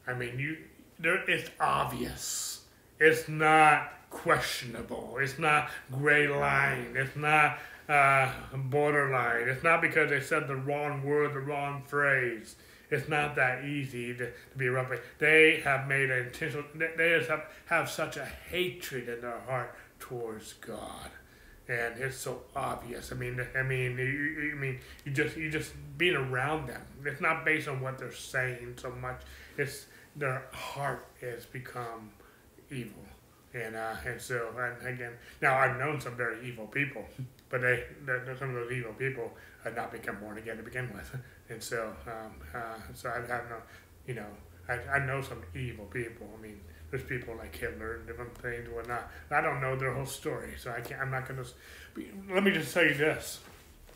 [0.07, 0.57] I mean, you
[0.99, 2.63] there it's obvious.
[2.99, 5.19] it's not questionable.
[5.21, 6.95] It's not gray line.
[6.97, 7.59] It's not
[7.89, 9.49] uh, borderline.
[9.49, 12.55] It's not because they said the wrong word, the wrong phrase.
[12.91, 14.93] It's not that easy to, to be rough.
[15.19, 16.65] They have made an intentional.
[16.75, 21.11] They just have, have such a hatred in their heart towards God,
[21.69, 23.11] and it's so obvious.
[23.11, 26.83] I mean, I mean, you, you- I mean, you just you just being around them.
[27.07, 29.23] It's not based on what they're saying so much.
[29.57, 32.11] It's their heart has become
[32.71, 33.05] evil,
[33.55, 34.49] and uh, and so
[34.85, 37.05] again, now I've known some very evil people,
[37.51, 37.85] but they
[38.39, 39.33] some of those evil people
[39.63, 41.17] had not become born again to begin with,
[41.49, 43.57] and so um, uh, so I have no,
[44.07, 44.27] you know,
[44.69, 46.27] I, I know some evil people.
[46.39, 49.11] I mean, there's people like Hitler and different things and whatnot.
[49.31, 51.01] I don't know their whole story, so I can't.
[51.01, 51.51] I'm not going to.
[52.33, 53.41] Let me just tell you this: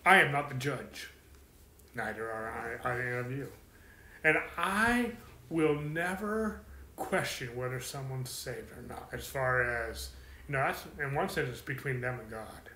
[0.05, 1.09] I am not the judge.
[1.95, 3.49] Neither are I, any of you,
[4.23, 5.13] and I
[5.49, 6.61] will never
[6.97, 9.09] question whether someone's saved or not.
[9.13, 10.11] As far as
[10.49, 12.71] you know, that's in one sense, it's between them and God.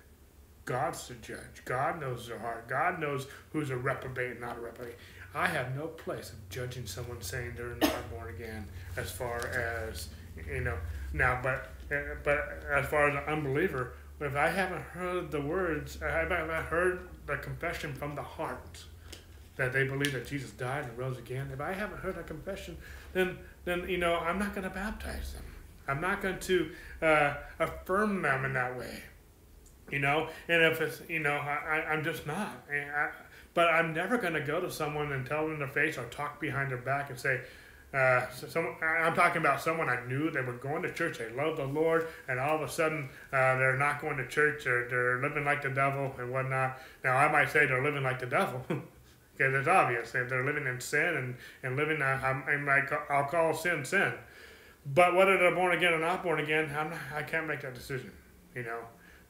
[0.65, 1.65] God's the judge.
[1.65, 2.67] God knows their heart.
[2.67, 4.95] God knows who's a reprobate and not a reprobate.
[5.33, 8.67] I have no place of judging someone saying they're not born again.
[8.95, 10.09] As far as
[10.47, 10.77] you know,
[11.13, 11.69] now, but
[12.23, 17.09] but as far as an unbeliever, if I haven't heard the words, I haven't heard
[17.25, 18.83] the confession from the heart
[19.57, 21.49] that they believe that Jesus died and rose again.
[21.53, 22.77] If I haven't heard a confession,
[23.13, 25.43] then then you know I'm not going to baptize them.
[25.87, 26.71] I'm not going to
[27.01, 29.03] uh, affirm them in that way
[29.91, 33.09] you know and if it's you know I, I, i'm just not I,
[33.53, 36.05] but i'm never going to go to someone and tell them in their face or
[36.05, 37.41] talk behind their back and say
[37.93, 41.29] uh, so someone, i'm talking about someone i knew they were going to church they
[41.31, 44.87] loved the lord and all of a sudden uh, they're not going to church or
[44.89, 48.25] they're living like the devil and whatnot now i might say they're living like the
[48.25, 48.65] devil
[49.41, 53.53] because it's obvious if they're living in sin and, and living I ca- i'll call
[53.53, 54.13] sin sin
[54.85, 57.73] but whether they're born again or not born again I'm not, i can't make that
[57.73, 58.11] decision
[58.55, 58.79] you know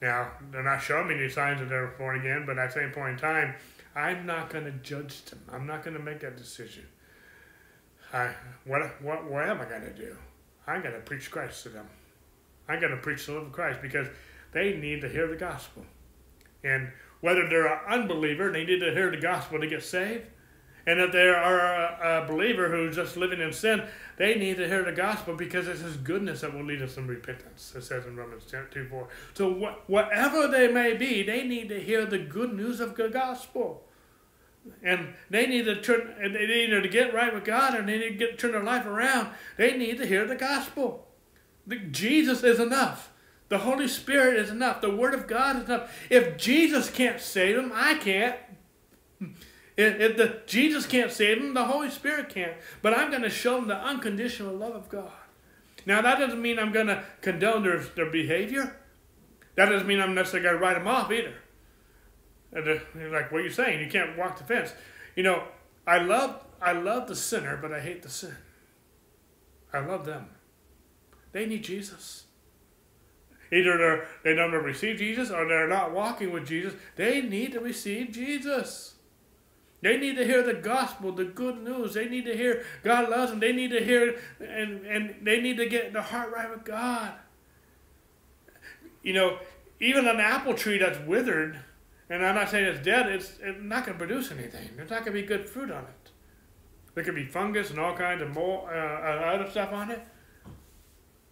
[0.02, 2.90] now, they're not showing me any signs that they're born again, but at the same
[2.90, 3.54] point in time,
[3.94, 5.40] I'm not going to judge them.
[5.50, 6.84] I'm not going to make that decision.
[8.12, 8.34] I,
[8.64, 10.16] what, what, what am I going to do?
[10.66, 11.86] I'm going to preach Christ to them.
[12.68, 14.08] I'm going to preach the love of Christ because
[14.50, 15.86] they need to hear the gospel.
[16.64, 16.90] And
[17.22, 20.26] whether they're an unbeliever, they need to hear the gospel to get saved.
[20.86, 23.84] And if they are a, a believer who's just living in sin,
[24.16, 27.06] they need to hear the gospel because it's His goodness that will lead us in
[27.06, 27.72] repentance.
[27.76, 29.08] It says in Romans 10, 2 4.
[29.34, 33.08] So wh- whatever they may be, they need to hear the good news of the
[33.08, 33.84] gospel.
[34.82, 37.98] And they need to turn, and they need to get right with God, and they
[37.98, 39.28] need to get turn their life around.
[39.56, 41.06] They need to hear the gospel.
[41.64, 43.11] The, Jesus is enough.
[43.52, 44.80] The Holy Spirit is enough.
[44.80, 45.94] The Word of God is enough.
[46.08, 48.34] If Jesus can't save them, I can't.
[49.76, 52.54] If, the Jesus can't save them, the Holy Spirit can't.
[52.80, 55.12] But I'm going to show them the unconditional love of God.
[55.84, 58.74] Now that doesn't mean I'm going to condone their, their behavior.
[59.56, 61.34] That doesn't mean I'm necessarily going to write them off either.
[62.52, 63.80] They're like, what are you saying?
[63.80, 64.72] You can't walk the fence.
[65.14, 65.44] You know,
[65.86, 68.34] I love I love the sinner, but I hate the sin.
[69.74, 70.30] I love them.
[71.32, 72.21] They need Jesus.
[73.52, 76.72] Either they're, they don't receive Jesus or they're not walking with Jesus.
[76.96, 78.94] They need to receive Jesus.
[79.82, 81.94] They need to hear the gospel, the good news.
[81.94, 83.40] They need to hear God loves them.
[83.40, 87.12] They need to hear and, and they need to get their heart right with God.
[89.02, 89.38] You know,
[89.80, 91.58] even an apple tree that's withered,
[92.08, 94.70] and I'm not saying it's dead, it's, it's not going to produce anything.
[94.76, 96.10] There's not going to be good fruit on it.
[96.94, 100.06] There could be fungus and all kinds of more uh, uh, other stuff on it.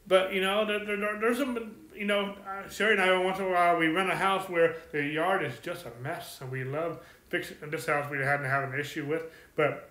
[0.07, 1.77] But you know, there, there, there's some.
[2.01, 4.77] You know, uh, Sherry and I once in a while we rent a house where
[4.91, 6.99] the yard is just a mess, and we love
[7.29, 7.59] fixing.
[7.69, 9.25] This house we hadn't had an issue with,
[9.55, 9.91] but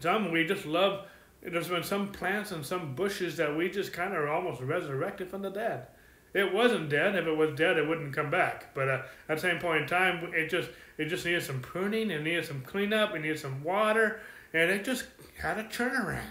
[0.00, 1.06] some we just love.
[1.42, 5.42] There's been some plants and some bushes that we just kind of almost resurrected from
[5.42, 5.86] the dead.
[6.32, 7.14] It wasn't dead.
[7.14, 8.74] If it was dead, it wouldn't come back.
[8.74, 12.10] But uh, at the same point in time, it just it just needed some pruning,
[12.10, 14.18] it needed some cleanup, it needed some water,
[14.52, 15.04] and it just
[15.40, 16.24] had a turnaround.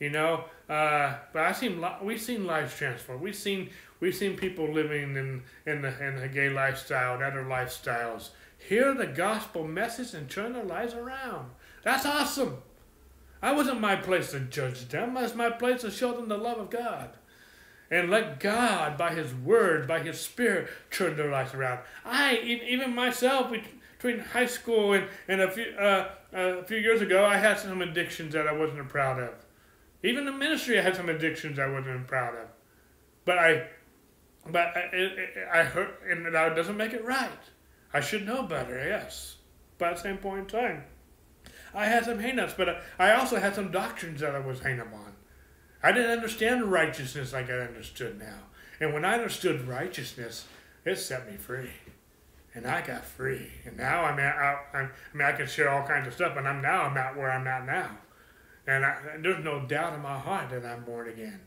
[0.00, 3.20] You know, uh, but I seen we've seen lives transformed.
[3.20, 3.70] We've seen
[4.00, 9.06] we've seen people living in in the in gay lifestyle and other lifestyles hear the
[9.06, 11.50] gospel message and turn their lives around.
[11.82, 12.58] That's awesome.
[13.40, 15.14] I wasn't my place to judge them.
[15.14, 17.10] That's my place to show them the love of God.
[17.90, 21.80] And let God, by His Word, by His Spirit, turn their lives around.
[22.04, 23.50] I, even myself,
[23.96, 27.80] between high school and, and a, few, uh, a few years ago, I had some
[27.80, 29.30] addictions that I wasn't proud of.
[30.02, 32.48] Even the ministry, I had some addictions I wasn't proud of.
[33.24, 33.68] But I,
[34.50, 37.30] but I, I heard, and that doesn't make it right.
[37.92, 39.36] I should know better, yes.
[39.78, 40.84] But at the same point in time,
[41.74, 44.92] I had some hangups, but I also had some doctrines that I was hang up
[44.92, 45.14] on.
[45.82, 48.38] I didn't understand righteousness like I understood now.
[48.80, 50.46] And when I understood righteousness,
[50.84, 51.70] it set me free.
[52.54, 53.50] And I got free.
[53.64, 54.82] And now I'm at, I, I
[55.14, 57.46] mean, I can share all kinds of stuff, and I'm now I'm at where I'm
[57.46, 57.90] at now.
[58.66, 61.40] And, I, and there's no doubt in my heart that I'm born again.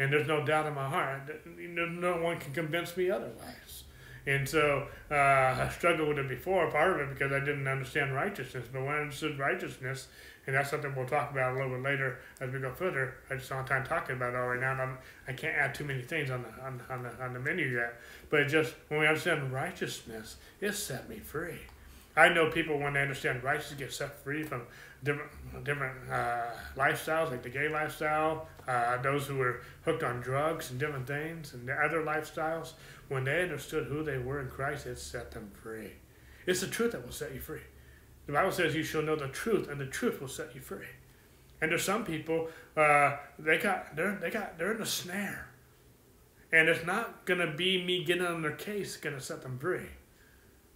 [0.00, 3.84] And there's no doubt in my heart that no one can convince me otherwise.
[4.26, 8.14] And so uh, I struggled with it before, part of it because I didn't understand
[8.14, 8.66] righteousness.
[8.72, 10.08] But when I understood righteousness,
[10.46, 13.16] and that's something we'll talk about a little bit later as we go further.
[13.30, 14.72] I just don't have time talking about it all right now.
[14.72, 14.98] And I'm,
[15.28, 17.66] I can not add too many things on the, on, on, the, on the menu
[17.66, 18.00] yet.
[18.30, 21.58] But just when we understand righteousness, it set me free.
[22.16, 24.62] I know people when they understand righteousness get set free from
[25.02, 25.30] different
[25.64, 26.42] different uh,
[26.76, 31.54] lifestyles, like the gay lifestyle, uh, those who were hooked on drugs and different things,
[31.54, 32.72] and the other lifestyles.
[33.08, 35.94] When they understood who they were in Christ, it set them free.
[36.46, 37.62] It's the truth that will set you free.
[38.26, 40.86] The Bible says you shall know the truth, and the truth will set you free.
[41.60, 45.48] And there's some people uh, they got they're they got they're in a snare,
[46.52, 49.88] and it's not gonna be me getting on their case gonna set them free.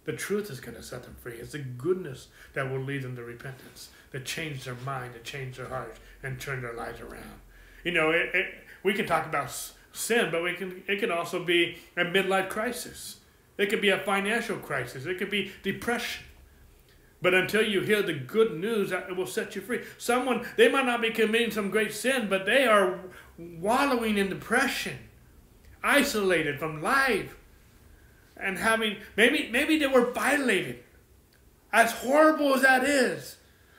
[0.05, 1.33] The truth is gonna set them free.
[1.33, 5.57] It's the goodness that will lead them to repentance, that change their mind, that change
[5.57, 7.41] their heart, and turn their lives around.
[7.83, 8.45] You know, it, it,
[8.83, 9.51] we can talk about
[9.91, 13.17] sin, but we can it can also be a midlife crisis.
[13.57, 15.05] It could be a financial crisis.
[15.05, 16.25] It could be depression.
[17.21, 19.81] But until you hear the good news, that will set you free.
[19.97, 22.99] Someone, they might not be committing some great sin, but they are
[23.37, 24.97] wallowing in depression,
[25.81, 27.35] isolated from life,
[28.37, 30.79] and having, maybe, maybe they were violated.
[31.71, 33.37] As horrible as that is,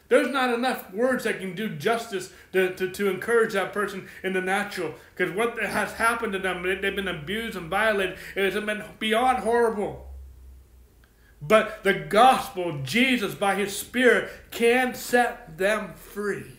[0.09, 4.33] there's not enough words that can do justice to, to, to encourage that person in
[4.33, 4.95] the natural.
[5.15, 9.39] Because what has happened to them, they've been abused and violated, it has been beyond
[9.39, 10.07] horrible.
[11.43, 16.57] But the gospel, Jesus, by his Spirit, can set them free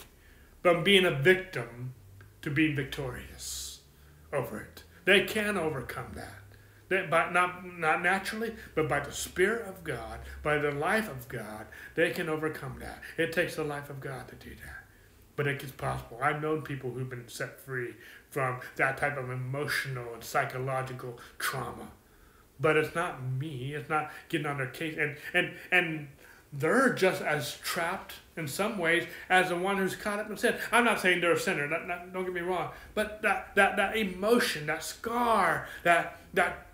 [0.61, 1.93] from being a victim
[2.41, 3.79] to being victorious
[4.31, 4.83] over it.
[5.05, 6.36] They can overcome that.
[6.89, 11.27] They, by, not, not naturally, but by the Spirit of God, by the life of
[11.27, 13.01] God, they can overcome that.
[13.17, 14.85] It takes the life of God to do that.
[15.35, 16.19] But it is possible.
[16.21, 17.93] I've known people who've been set free
[18.29, 21.89] from that type of emotional and psychological trauma
[22.59, 23.73] but it's not me.
[23.75, 26.07] It's not getting on their case, and and and
[26.53, 30.55] they're just as trapped in some ways as the one who's caught up in sin.
[30.71, 31.67] I'm not saying they're a sinner.
[31.67, 36.66] That, that, don't get me wrong, but that that that emotion, that scar, that that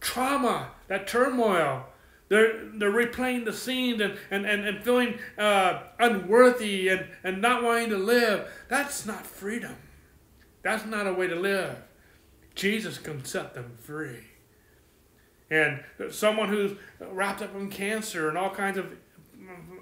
[0.00, 1.86] trauma, that turmoil.
[2.28, 7.64] They're, they're replaying the scenes and, and, and, and feeling uh, unworthy and, and not
[7.64, 8.48] wanting to live.
[8.68, 9.76] That's not freedom.
[10.62, 11.76] That's not a way to live.
[12.54, 14.30] Jesus can set them free
[15.50, 15.80] and
[16.10, 18.86] someone who's wrapped up in cancer and all kinds of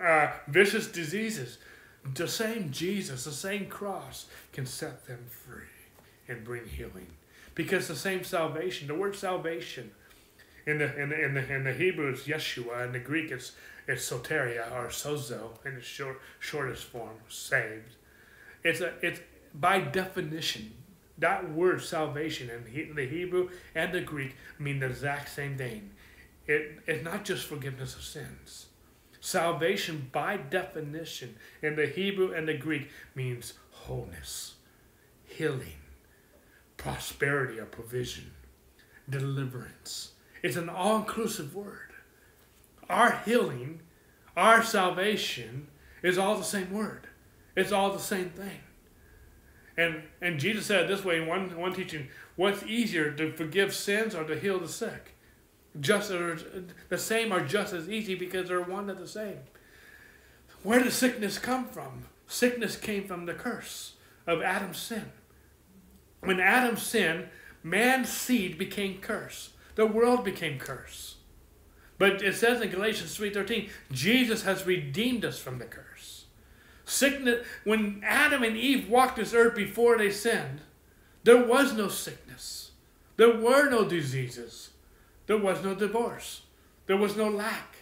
[0.02, 1.58] uh, vicious diseases.
[2.14, 5.64] The same Jesus, the same cross can set them free
[6.26, 7.08] and bring healing.
[7.54, 9.90] Because the same salvation, the word salvation,
[10.68, 13.52] in the in the in the, in the Hebrew it's Yeshua, in the Greek it's
[13.86, 17.96] it's soteria or sozo in its short, shortest form, saved.
[18.62, 19.20] It's a it's
[19.54, 20.74] by definition
[21.18, 25.90] that word salvation in the Hebrew and the Greek mean the exact same thing.
[26.46, 28.66] It, it's not just forgiveness of sins.
[29.20, 34.54] Salvation, by definition, in the Hebrew and the Greek, means wholeness,
[35.24, 35.80] healing,
[36.76, 38.30] prosperity or provision,
[39.10, 40.12] deliverance.
[40.42, 41.92] It's an all inclusive word.
[42.88, 43.80] Our healing,
[44.36, 45.68] our salvation,
[46.02, 47.08] is all the same word,
[47.56, 48.60] it's all the same thing.
[49.76, 53.74] And and Jesus said it this way in one one teaching: What's easier to forgive
[53.74, 55.14] sins or to heal the sick?
[55.78, 59.38] Just the same are just as easy because they're one and the same.
[60.62, 62.06] Where did sickness come from?
[62.26, 63.94] Sickness came from the curse
[64.26, 65.12] of Adam's sin.
[66.20, 67.28] When Adam sinned,
[67.62, 69.50] man's seed became cursed.
[69.78, 71.18] The world became cursed.
[71.98, 76.24] But it says in Galatians 3:13, Jesus has redeemed us from the curse.
[76.84, 80.62] Sickness, when Adam and Eve walked this earth before they sinned,
[81.22, 82.72] there was no sickness.
[83.18, 84.70] There were no diseases.
[85.28, 86.42] There was no divorce.
[86.86, 87.76] There was no lack.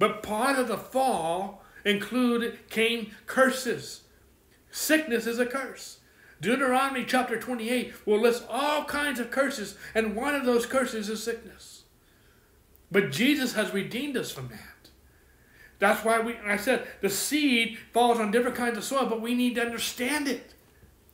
[0.00, 4.02] But part of the fall included came curses.
[4.72, 5.97] Sickness is a curse.
[6.40, 11.22] Deuteronomy chapter 28 will list all kinds of curses, and one of those curses is
[11.22, 11.82] sickness.
[12.90, 14.90] But Jesus has redeemed us from that.
[15.78, 19.34] That's why we, I said the seed falls on different kinds of soil, but we
[19.34, 20.54] need to understand it.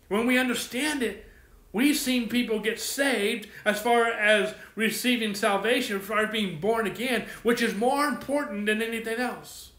[0.09, 1.27] When we understand it,
[1.73, 6.87] we've seen people get saved as far as receiving salvation, as far as being born
[6.87, 9.73] again, which is more important than anything else.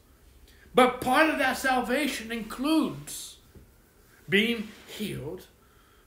[0.73, 3.37] But part of that salvation includes
[4.27, 5.47] being healed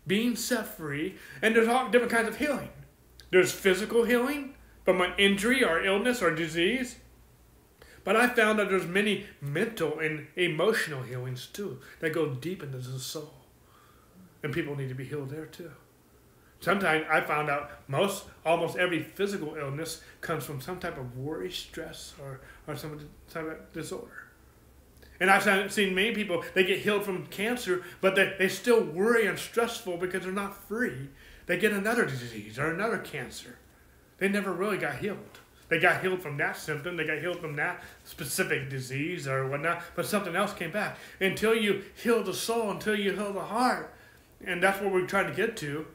[0.07, 2.71] being set free, and there's all different kinds of healing.
[3.31, 6.97] There's physical healing from an injury or illness or disease.
[8.05, 12.79] But I found that there's many mental and emotional healings too that go deep into
[12.79, 13.35] the soul.
[14.43, 15.73] And people need to be healed there too.
[16.61, 21.51] Sometimes I found out most almost every physical illness comes from some type of worry,
[21.53, 22.99] stress, or, or some
[23.31, 24.18] type of disorder.
[25.21, 29.27] And I've seen many people, they get healed from cancer, but they, they still worry
[29.27, 31.09] and stressful because they're not free.
[31.47, 33.59] They get another disease or another cancer.
[34.19, 35.41] They never really got healed.
[35.69, 39.83] They got healed from that symptom, they got healed from that specific disease or whatnot,
[39.95, 40.97] but something else came back.
[41.21, 43.93] Until you heal the soul, until you heal the heart.
[44.45, 45.87] And that's what we're trying to get to.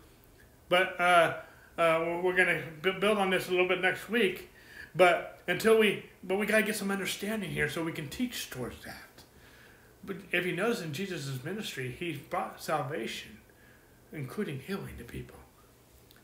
[0.70, 1.38] But uh,
[1.78, 4.52] uh, we're going to build on this a little bit next week.
[4.96, 8.50] But until we, but we got to get some understanding here so we can teach
[8.50, 9.03] towards that.
[10.06, 13.38] But if you notice in Jesus' ministry, he brought salvation,
[14.12, 15.38] including healing to people.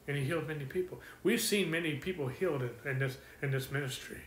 [0.07, 0.99] And he healed many people.
[1.23, 4.21] We've seen many people healed in, in this in this ministry.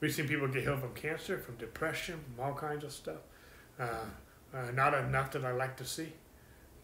[0.00, 3.20] We've seen people get healed from cancer, from depression, from all kinds of stuff.
[3.78, 4.04] Uh,
[4.54, 6.12] uh, not enough that I like to see.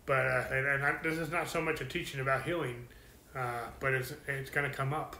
[0.06, 2.88] But uh, and, and I, this is not so much a teaching about healing,
[3.36, 5.16] uh, but it's it's going to come up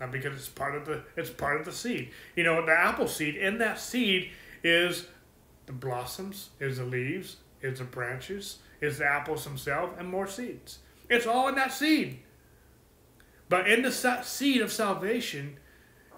[0.00, 2.10] uh, because it's part of the it's part of the seed.
[2.36, 3.34] You know, the apple seed.
[3.34, 4.30] In that seed
[4.62, 5.06] is
[5.70, 10.80] the blossoms, is the leaves, is the branches, is the apples themselves, and more seeds.
[11.08, 12.18] It's all in that seed.
[13.48, 15.58] But in the seed of salvation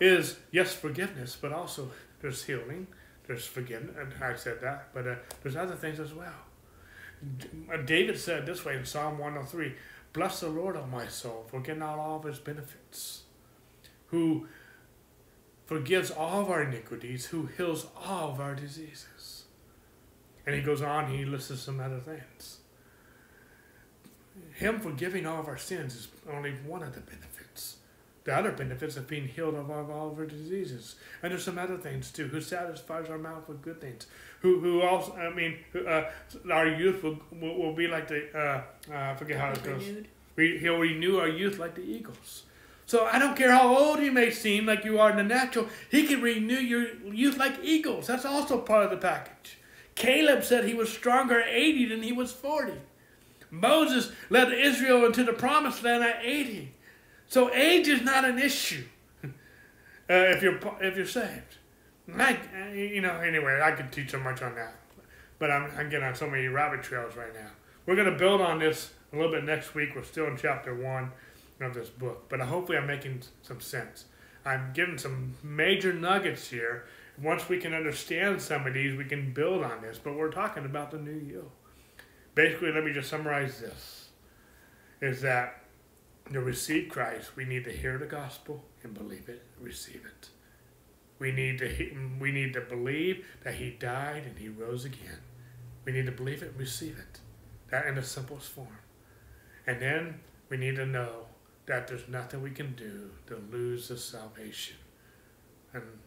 [0.01, 1.91] is yes forgiveness, but also
[2.23, 2.87] there's healing,
[3.27, 6.33] there's forgiveness, and I said that, but uh, there's other things as well.
[7.85, 9.75] David said this way in Psalm 103
[10.15, 13.23] Bless the Lord, O my soul, forget not all of his benefits,
[14.07, 14.47] who
[15.67, 19.07] forgives all of our iniquities, who heals all of our diseases.
[20.47, 22.59] And he goes on, he lists some other things.
[24.55, 27.77] Him forgiving all of our sins is only one of the benefits.
[28.25, 30.95] The other benefits of being healed of all of our diseases.
[31.23, 32.29] And there's some other things too.
[32.29, 34.07] Who satisfies our mouth with good things
[34.43, 36.05] who who also I mean uh,
[36.51, 39.85] our youth will, will, will be like the uh, uh, I forget how it goes.
[40.37, 42.45] We, he'll renew our youth like the eagles.
[42.87, 45.69] So I don't care how old you may seem like you are in the natural,
[45.91, 48.07] he can renew your youth like eagles.
[48.07, 49.59] That's also part of the package.
[49.95, 52.73] Caleb said he was stronger at 80 than he was 40.
[53.51, 56.73] Moses led Israel into the promised land at 80.
[57.29, 58.85] So age is not an issue
[59.25, 59.29] uh,
[60.09, 61.59] if you're if you're saved.
[62.19, 62.39] I,
[62.75, 64.75] you know, anyway, I could teach so much on that,
[65.39, 67.51] but I'm, I'm getting on so many rabbit trails right now.
[67.87, 69.91] We're going to build on this a little bit next week.
[69.95, 71.13] We're still in chapter one
[71.61, 74.07] of this book, but hopefully I'm making some sense.
[74.45, 76.87] I'm giving some major nuggets here.
[77.21, 80.65] Once we can understand some of these, we can build on this, but we're talking
[80.65, 81.51] about the new you.
[82.35, 84.09] Basically, let me just summarize this,
[85.01, 85.63] is that
[86.33, 90.29] to receive Christ, we need to hear the gospel and believe it, receive it.
[91.19, 95.21] We need to we need to believe that he died and he rose again.
[95.85, 97.21] We need to believe it receive it.
[97.71, 98.79] That in the simplest form.
[99.67, 101.27] And then we need to know
[101.67, 104.77] that there's nothing we can do to lose the salvation.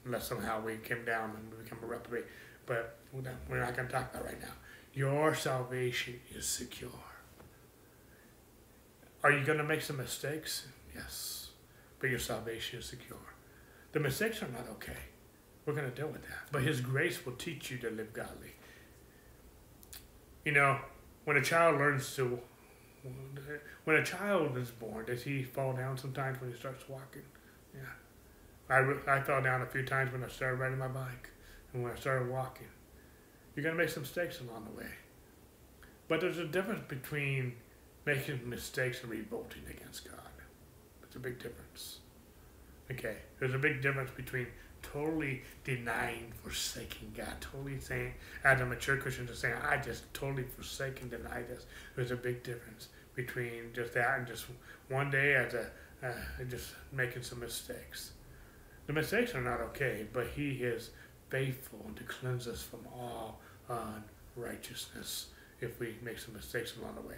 [0.06, 2.26] Unless somehow we came down and we become a reprobate.
[2.66, 4.54] But we're not going to talk about right now.
[4.94, 6.90] Your salvation is secure.
[9.24, 10.68] Are you going to make some mistakes?
[10.94, 11.50] Yes.
[12.00, 13.18] But your salvation is secure.
[13.92, 14.98] The mistakes are not okay.
[15.66, 16.52] We're going to deal with that.
[16.52, 18.54] But His grace will teach you to live godly.
[20.44, 20.80] You know,
[21.24, 22.40] when a child learns to,
[23.84, 27.24] when a child is born, does he fall down sometimes when he starts walking?
[27.74, 27.82] Yeah.
[28.70, 31.30] I, I fell down a few times when I started riding my bike
[31.74, 32.68] and when I started walking.
[33.56, 34.90] You're going to make some mistakes along the way.
[36.08, 37.54] But there's a difference between
[38.06, 40.20] making mistakes and revolting against God.
[41.04, 42.00] It's a big difference.
[42.92, 44.48] Okay, there's a big difference between
[44.84, 48.14] totally denying, forsaking God, totally saying,
[48.44, 51.66] as a mature Christian, just saying, I just totally forsake and deny this.
[51.96, 54.46] There's a big difference between just that and just
[54.90, 55.68] one day as a
[56.04, 56.12] uh,
[56.50, 58.12] just making some mistakes.
[58.88, 60.92] The mistakes are not okay, but He is
[61.30, 63.40] faithful to cleanse us from all
[64.38, 65.28] unrighteousness
[65.62, 67.18] if we make some mistakes along the way.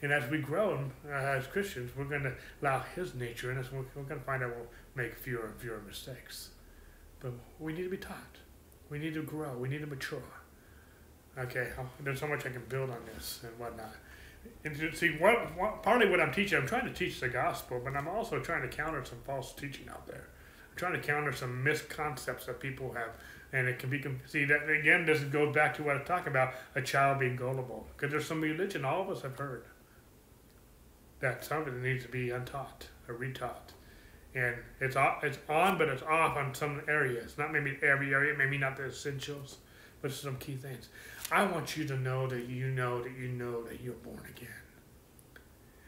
[0.00, 3.66] And as we grow uh, as Christians, we're going to allow His nature in us.
[3.72, 6.50] We're, we're going to find out we'll make fewer and fewer mistakes.
[7.20, 8.38] But we need to be taught.
[8.90, 9.56] We need to grow.
[9.56, 10.22] We need to mature.
[11.36, 11.68] Okay,
[12.00, 13.94] there's so much I can build on this and whatnot.
[14.64, 17.94] And see, what, what partly what I'm teaching, I'm trying to teach the gospel, but
[17.94, 20.28] I'm also trying to counter some false teaching out there.
[20.78, 23.10] Trying to counter some misconceptions that people have,
[23.52, 25.04] and it can be see that again.
[25.04, 27.88] This goes back to what I talk about: a child being gullible.
[27.96, 29.64] Because there's some religion all of us have heard
[31.18, 33.72] that some of it needs to be untaught or retaught.
[34.36, 37.36] And it's it's on, but it's off on some areas.
[37.36, 39.58] Not maybe every area, maybe not the essentials,
[40.00, 40.90] but some key things.
[41.32, 44.48] I want you to know that you know that you know that you're born again.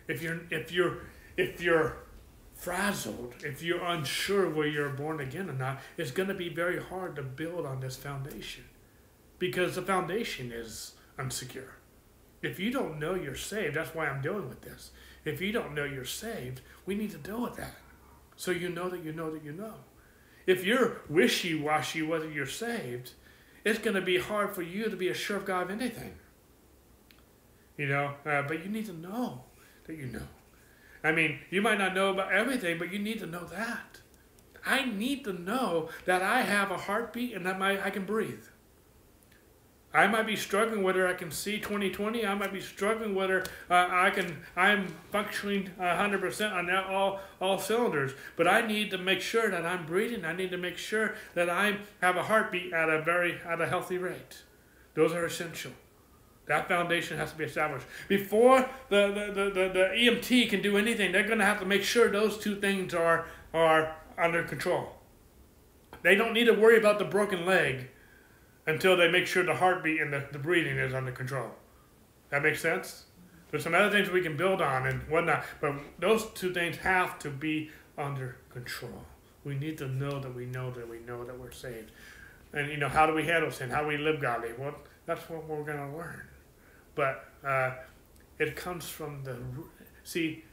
[0.08, 0.98] If you're if you're
[1.36, 1.96] if you're
[2.60, 6.80] frazzled, if you're unsure whether you're born again or not, it's going to be very
[6.80, 8.64] hard to build on this foundation
[9.38, 11.70] because the foundation is unsecure.
[12.42, 14.90] If you don't know you're saved, that's why I'm dealing with this.
[15.24, 17.76] If you don't know you're saved, we need to deal with that.
[18.36, 19.74] So you know that you know that you know.
[20.46, 23.12] If you're wishy washy whether you're saved,
[23.64, 26.14] it's going to be hard for you to be assured of God of anything.
[27.76, 29.44] You know, uh, but you need to know
[29.86, 30.26] that you know.
[31.02, 34.00] I mean, you might not know about everything, but you need to know that.
[34.64, 38.44] I need to know that I have a heartbeat and that my, I can breathe.
[39.92, 42.24] I might be struggling whether I can see 2020.
[42.24, 44.44] I might be struggling whether uh, I can.
[44.54, 48.12] I'm functioning 100% on all all cylinders.
[48.36, 50.24] But I need to make sure that I'm breathing.
[50.24, 53.66] I need to make sure that I have a heartbeat at a very at a
[53.66, 54.42] healthy rate.
[54.94, 55.72] Those are essential.
[56.50, 60.76] That foundation has to be established before the the, the, the, the EMT can do
[60.76, 61.12] anything.
[61.12, 64.96] They're going to have to make sure those two things are are under control.
[66.02, 67.90] They don't need to worry about the broken leg
[68.66, 71.50] until they make sure the heartbeat and the, the breathing is under control.
[72.30, 73.04] That makes sense?
[73.52, 77.16] There's some other things we can build on and whatnot, but those two things have
[77.20, 79.04] to be under control.
[79.44, 81.92] We need to know that we know that we know that we're saved.
[82.52, 83.70] And, you know, how do we handle sin?
[83.70, 84.50] How do we live godly?
[84.58, 84.74] Well,
[85.06, 86.22] that's what we're going to learn.
[86.94, 87.72] But uh,
[88.38, 89.36] it comes from the,
[90.04, 90.44] see,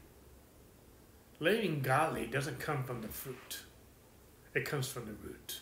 [1.40, 3.60] living godly doesn't come from the fruit.
[4.54, 5.60] It comes from the root.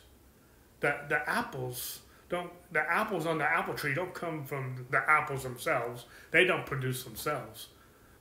[0.80, 5.44] The, the apples don't the apples on the apple tree don't come from the apples
[5.44, 6.06] themselves.
[6.32, 7.68] They don't produce themselves.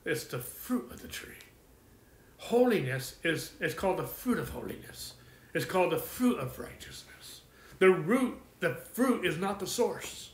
[0.04, 1.34] It's the fruit of the tree.
[2.38, 5.14] Holiness is it's called the fruit of holiness.
[5.54, 7.40] It's called the fruit of righteousness.
[7.78, 10.30] The root, the fruit is not the source.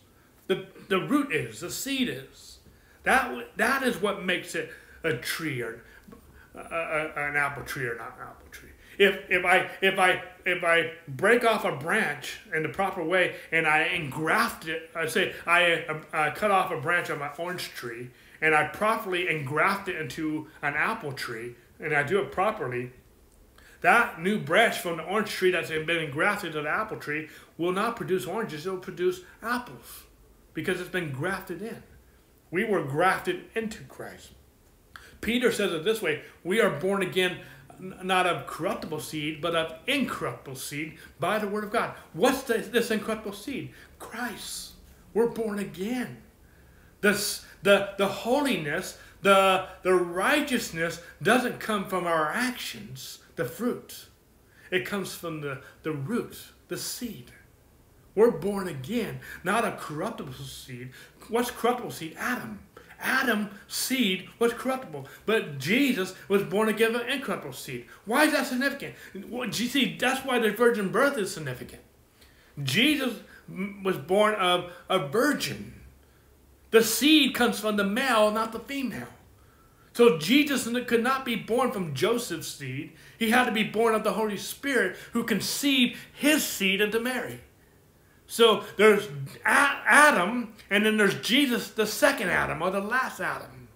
[0.46, 2.58] The the root is, the seed is.
[3.04, 4.70] That that is what makes it
[5.04, 5.82] a tree or
[6.54, 8.68] a, a, an apple tree or not an apple tree.
[8.98, 13.36] If, if I if I if I break off a branch in the proper way
[13.50, 17.70] and I engraft it, I say I uh, cut off a branch of my orange
[17.70, 22.92] tree and I properly engraft it into an apple tree and I do it properly,
[23.80, 27.28] that new branch from the orange tree that's been engrafted to the apple tree
[27.58, 30.04] will not produce oranges; it will produce apples
[30.54, 31.82] because it's been grafted in.
[32.50, 34.30] We were grafted into Christ.
[35.20, 37.38] Peter says it this way: We are born again
[37.78, 41.94] not of corruptible seed, but of incorruptible seed by the word of God.
[42.12, 43.72] What's this, this incorruptible seed?
[43.98, 44.72] Christ.
[45.14, 46.18] We're born again.
[47.00, 54.06] This, the, the holiness, the, the righteousness doesn't come from our actions, the fruit.
[54.70, 56.38] It comes from the, the root,
[56.68, 57.32] the seed.
[58.14, 60.90] We're born again, not a corruptible seed.
[61.28, 62.16] What's corruptible seed?
[62.18, 62.60] Adam.
[63.00, 67.86] Adam seed was corruptible, but Jesus was born again of incorruptible seed.
[68.04, 68.94] Why is that significant?
[69.28, 71.82] Well, you see, that's why the virgin birth is significant.
[72.62, 73.14] Jesus
[73.82, 75.80] was born of a virgin.
[76.70, 79.08] The seed comes from the male, not the female.
[79.94, 82.92] So Jesus could not be born from Joseph's seed.
[83.18, 87.40] He had to be born of the Holy Spirit who conceived his seed into Mary.
[88.26, 89.08] So there's
[89.44, 93.68] Adam, and then there's Jesus, the second Adam, or the last Adam.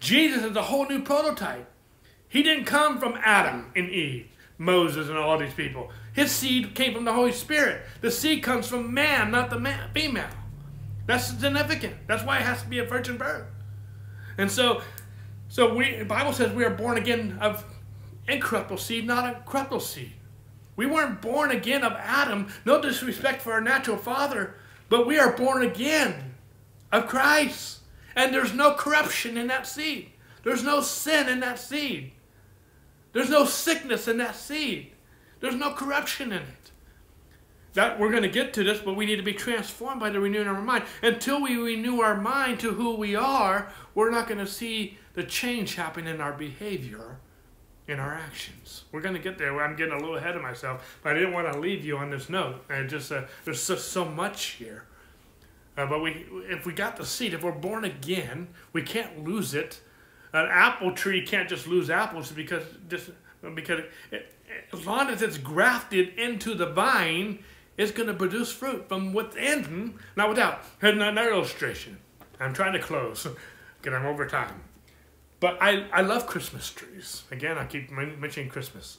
[0.00, 1.70] Jesus is a whole new prototype.
[2.28, 4.28] He didn't come from Adam and Eve,
[4.58, 5.90] Moses, and all these people.
[6.12, 7.82] His seed came from the Holy Spirit.
[8.00, 10.30] The seed comes from man, not the man, female.
[11.06, 11.96] That's significant.
[12.06, 13.46] That's why it has to be a virgin birth.
[14.38, 14.82] And so,
[15.48, 17.64] so we, the Bible says we are born again of
[18.28, 20.12] incorruptible seed, not a corruptible seed.
[20.80, 22.48] We weren't born again of Adam.
[22.64, 24.54] No disrespect for our natural father,
[24.88, 26.32] but we are born again
[26.90, 27.80] of Christ.
[28.16, 30.08] And there's no corruption in that seed.
[30.42, 32.12] There's no sin in that seed.
[33.12, 34.92] There's no sickness in that seed.
[35.40, 36.70] There's no corruption in it.
[37.74, 40.18] That we're going to get to this, but we need to be transformed by the
[40.18, 40.84] renewing of our mind.
[41.02, 45.24] Until we renew our mind to who we are, we're not going to see the
[45.24, 47.19] change happen in our behavior
[47.90, 48.84] in our actions.
[48.92, 49.60] We're going to get there.
[49.60, 52.10] I'm getting a little ahead of myself, but I didn't want to leave you on
[52.10, 52.64] this note.
[52.70, 54.84] And just uh, there's just so much here.
[55.76, 59.54] Uh, but we, if we got the seed, if we're born again, we can't lose
[59.54, 59.80] it.
[60.32, 63.10] An apple tree can't just lose apples because just
[63.54, 63.80] because
[64.12, 64.32] it,
[64.72, 67.42] as long as it's grafted into the vine,
[67.76, 70.62] it's going to produce fruit from within, not without.
[70.80, 71.98] Here's another illustration.
[72.38, 73.26] I'm trying to close
[73.82, 74.60] because I'm over time.
[75.40, 77.24] But I, I love Christmas trees.
[77.30, 78.98] Again, I keep mentioning Christmas.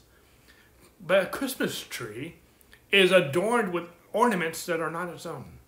[0.99, 2.35] But a Christmas tree
[2.91, 5.59] is adorned with ornaments that are not its own.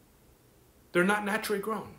[0.91, 1.94] They're not naturally grown.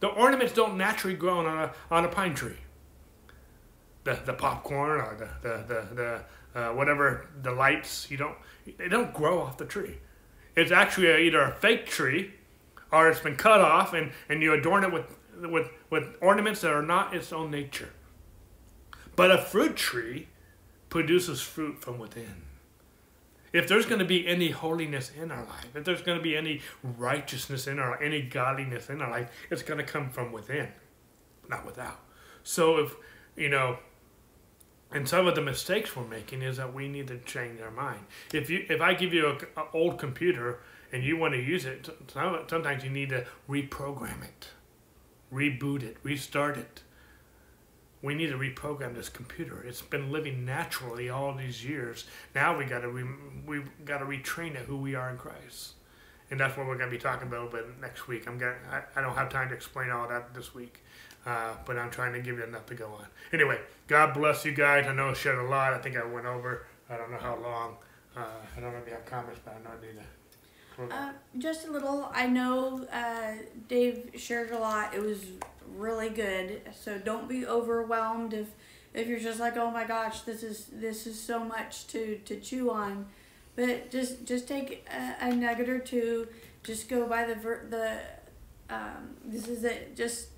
[0.00, 2.58] The ornaments don't naturally grow on a, on a pine tree.
[4.02, 8.36] The, the popcorn or the, the, the, the uh, whatever, the lights, you don't,
[8.76, 9.98] they don't grow off the tree.
[10.54, 12.34] It's actually a, either a fake tree
[12.92, 16.72] or it's been cut off and, and you adorn it with, with, with ornaments that
[16.72, 17.90] are not its own nature.
[19.16, 20.28] But a fruit tree
[20.88, 22.42] produces fruit from within.
[23.52, 26.36] If there's going to be any holiness in our life, if there's going to be
[26.36, 30.68] any righteousness in our any godliness in our life, it's going to come from within,
[31.48, 32.00] not without.
[32.42, 32.96] So if
[33.36, 33.78] you know,
[34.90, 38.00] and some of the mistakes we're making is that we need to change our mind.
[38.32, 39.38] If you if I give you an
[39.72, 40.58] old computer
[40.92, 44.48] and you want to use it, sometimes you need to reprogram it,
[45.34, 46.82] reboot it, restart it
[48.04, 49.64] we need to reprogram this computer.
[49.66, 52.04] It's been living naturally all these years.
[52.34, 53.16] Now we got to re-
[53.46, 55.72] we got to retrain it who we are in Christ,
[56.30, 58.28] and that's what we're going to be talking about a bit next week.
[58.28, 58.56] I'm going
[58.94, 60.82] I, don't have time to explain all that this week,
[61.24, 63.06] uh, but I'm trying to give you enough to go on.
[63.32, 63.58] Anyway,
[63.88, 64.86] God bless you guys.
[64.86, 65.72] I know I shared a lot.
[65.72, 66.66] I think I went over.
[66.90, 67.76] I don't know how long.
[68.14, 70.04] Uh, I don't know if you have comments, but I know I need to.
[70.90, 72.10] Uh, just a little.
[72.12, 73.32] I know uh,
[73.68, 74.94] Dave shared a lot.
[74.94, 75.24] It was
[75.76, 76.62] really good.
[76.78, 78.48] So don't be overwhelmed if
[78.92, 82.40] if you're just like, oh my gosh, this is this is so much to to
[82.40, 83.06] chew on.
[83.56, 86.28] But just just take a, a nugget or two.
[86.62, 89.96] Just go by the ver- the um, this is it.
[89.96, 90.28] Just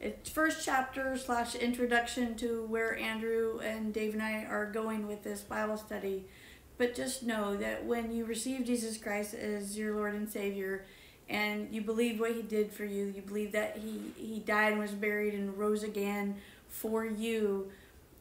[0.00, 5.22] it's first chapter slash introduction to where Andrew and Dave and I are going with
[5.22, 6.24] this Bible study.
[6.80, 10.86] But just know that when you receive Jesus Christ as your Lord and Savior,
[11.28, 14.80] and you believe what he did for you you believe that he he died and
[14.80, 16.36] was buried and rose again
[16.70, 17.70] for you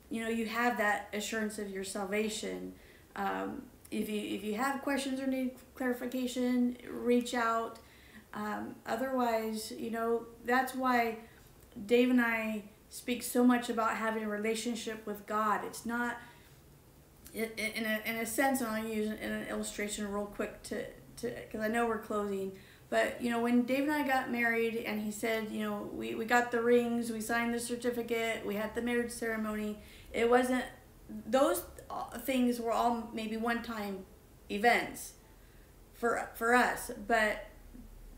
[0.10, 2.74] you know you have that assurance of your salvation.
[3.16, 3.62] Um,
[3.92, 7.80] if you if you have questions or need clarification reach out.
[8.34, 11.20] Um, otherwise you know that's why
[11.86, 15.62] dave and i speak so much about having a relationship with god.
[15.64, 16.18] It's not
[17.34, 20.84] in, a, in a sense and i'll use an illustration real quick to
[21.22, 22.52] because i know we're closing
[22.90, 26.16] but you know, when Dave and I got married, and he said, you know, we,
[26.16, 29.78] we got the rings, we signed the certificate, we had the marriage ceremony.
[30.12, 30.66] It wasn't
[31.28, 34.06] those uh, things were all maybe one time
[34.50, 35.14] events
[35.94, 37.46] for for us, but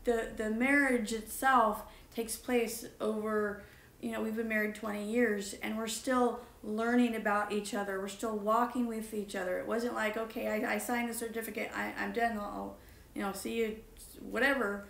[0.04, 1.82] the the marriage itself
[2.14, 3.62] takes place over
[4.00, 8.00] you know we've been married 20 years and we're still learning about each other.
[8.00, 9.58] We're still walking with each other.
[9.58, 12.76] It wasn't like okay i, I signed the certificate I, i'm done I'll, I'll
[13.14, 13.76] you know see you
[14.20, 14.86] whatever.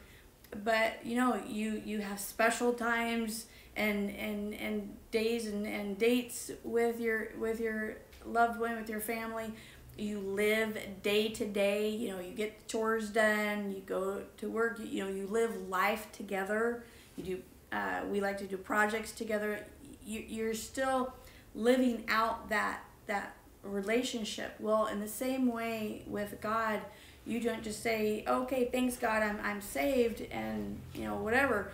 [0.65, 3.47] But you know you you have special times
[3.77, 7.97] and and and days and, and dates with your with your
[8.27, 9.53] loved one with your family.
[9.97, 14.51] You live day to day you know you get the chores done you go to
[14.51, 16.85] work you, you know you live life together.
[17.17, 17.43] You do
[17.73, 19.65] uh, we like to do projects together.
[20.05, 21.15] You, you're still
[21.55, 26.81] living out that that relationship well in the same way with god
[27.25, 31.73] you don't just say, "Okay, thanks God, I'm I'm saved," and you know whatever.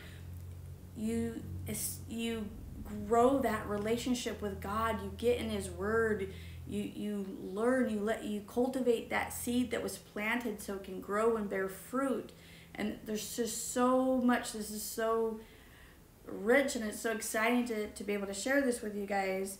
[0.97, 1.43] You
[2.09, 2.47] you
[3.07, 5.03] grow that relationship with God.
[5.03, 6.33] You get in His Word.
[6.69, 7.89] You you learn.
[7.89, 11.69] You let you cultivate that seed that was planted so it can grow and bear
[11.69, 12.33] fruit.
[12.75, 14.53] And there's just so much.
[14.53, 15.41] This is so
[16.27, 19.59] rich and it's so exciting to, to be able to share this with you guys.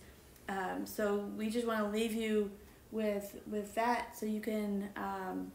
[0.49, 2.51] Um, so we just want to leave you
[2.91, 5.53] with with that so you can um,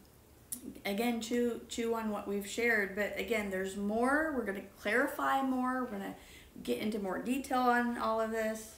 [0.85, 2.95] again chew chew on what we've shared.
[2.95, 4.33] But again there's more.
[4.35, 5.83] We're going to clarify more.
[5.83, 6.15] We're going to
[6.61, 8.75] get into more detail on all of this.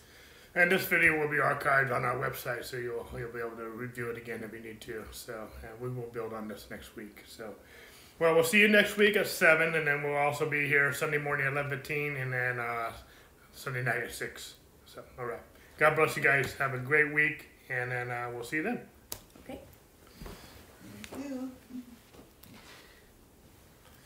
[0.56, 3.68] And this video will be archived on our website so you'll, you'll be able to
[3.72, 5.04] review it again if you need to.
[5.12, 5.50] So
[5.82, 7.26] we will build on this next week.
[7.28, 7.56] So
[8.20, 11.18] well we'll see you next week at 7 and then we'll also be here sunday
[11.18, 12.92] morning at 11.15 and then uh,
[13.54, 14.54] sunday night at 6
[14.86, 15.40] so all right
[15.78, 16.54] god bless you guys.
[16.54, 18.80] Have a great week and then uh, we'll see you then.
[19.44, 19.60] Okay.
[21.12, 21.52] Thank you.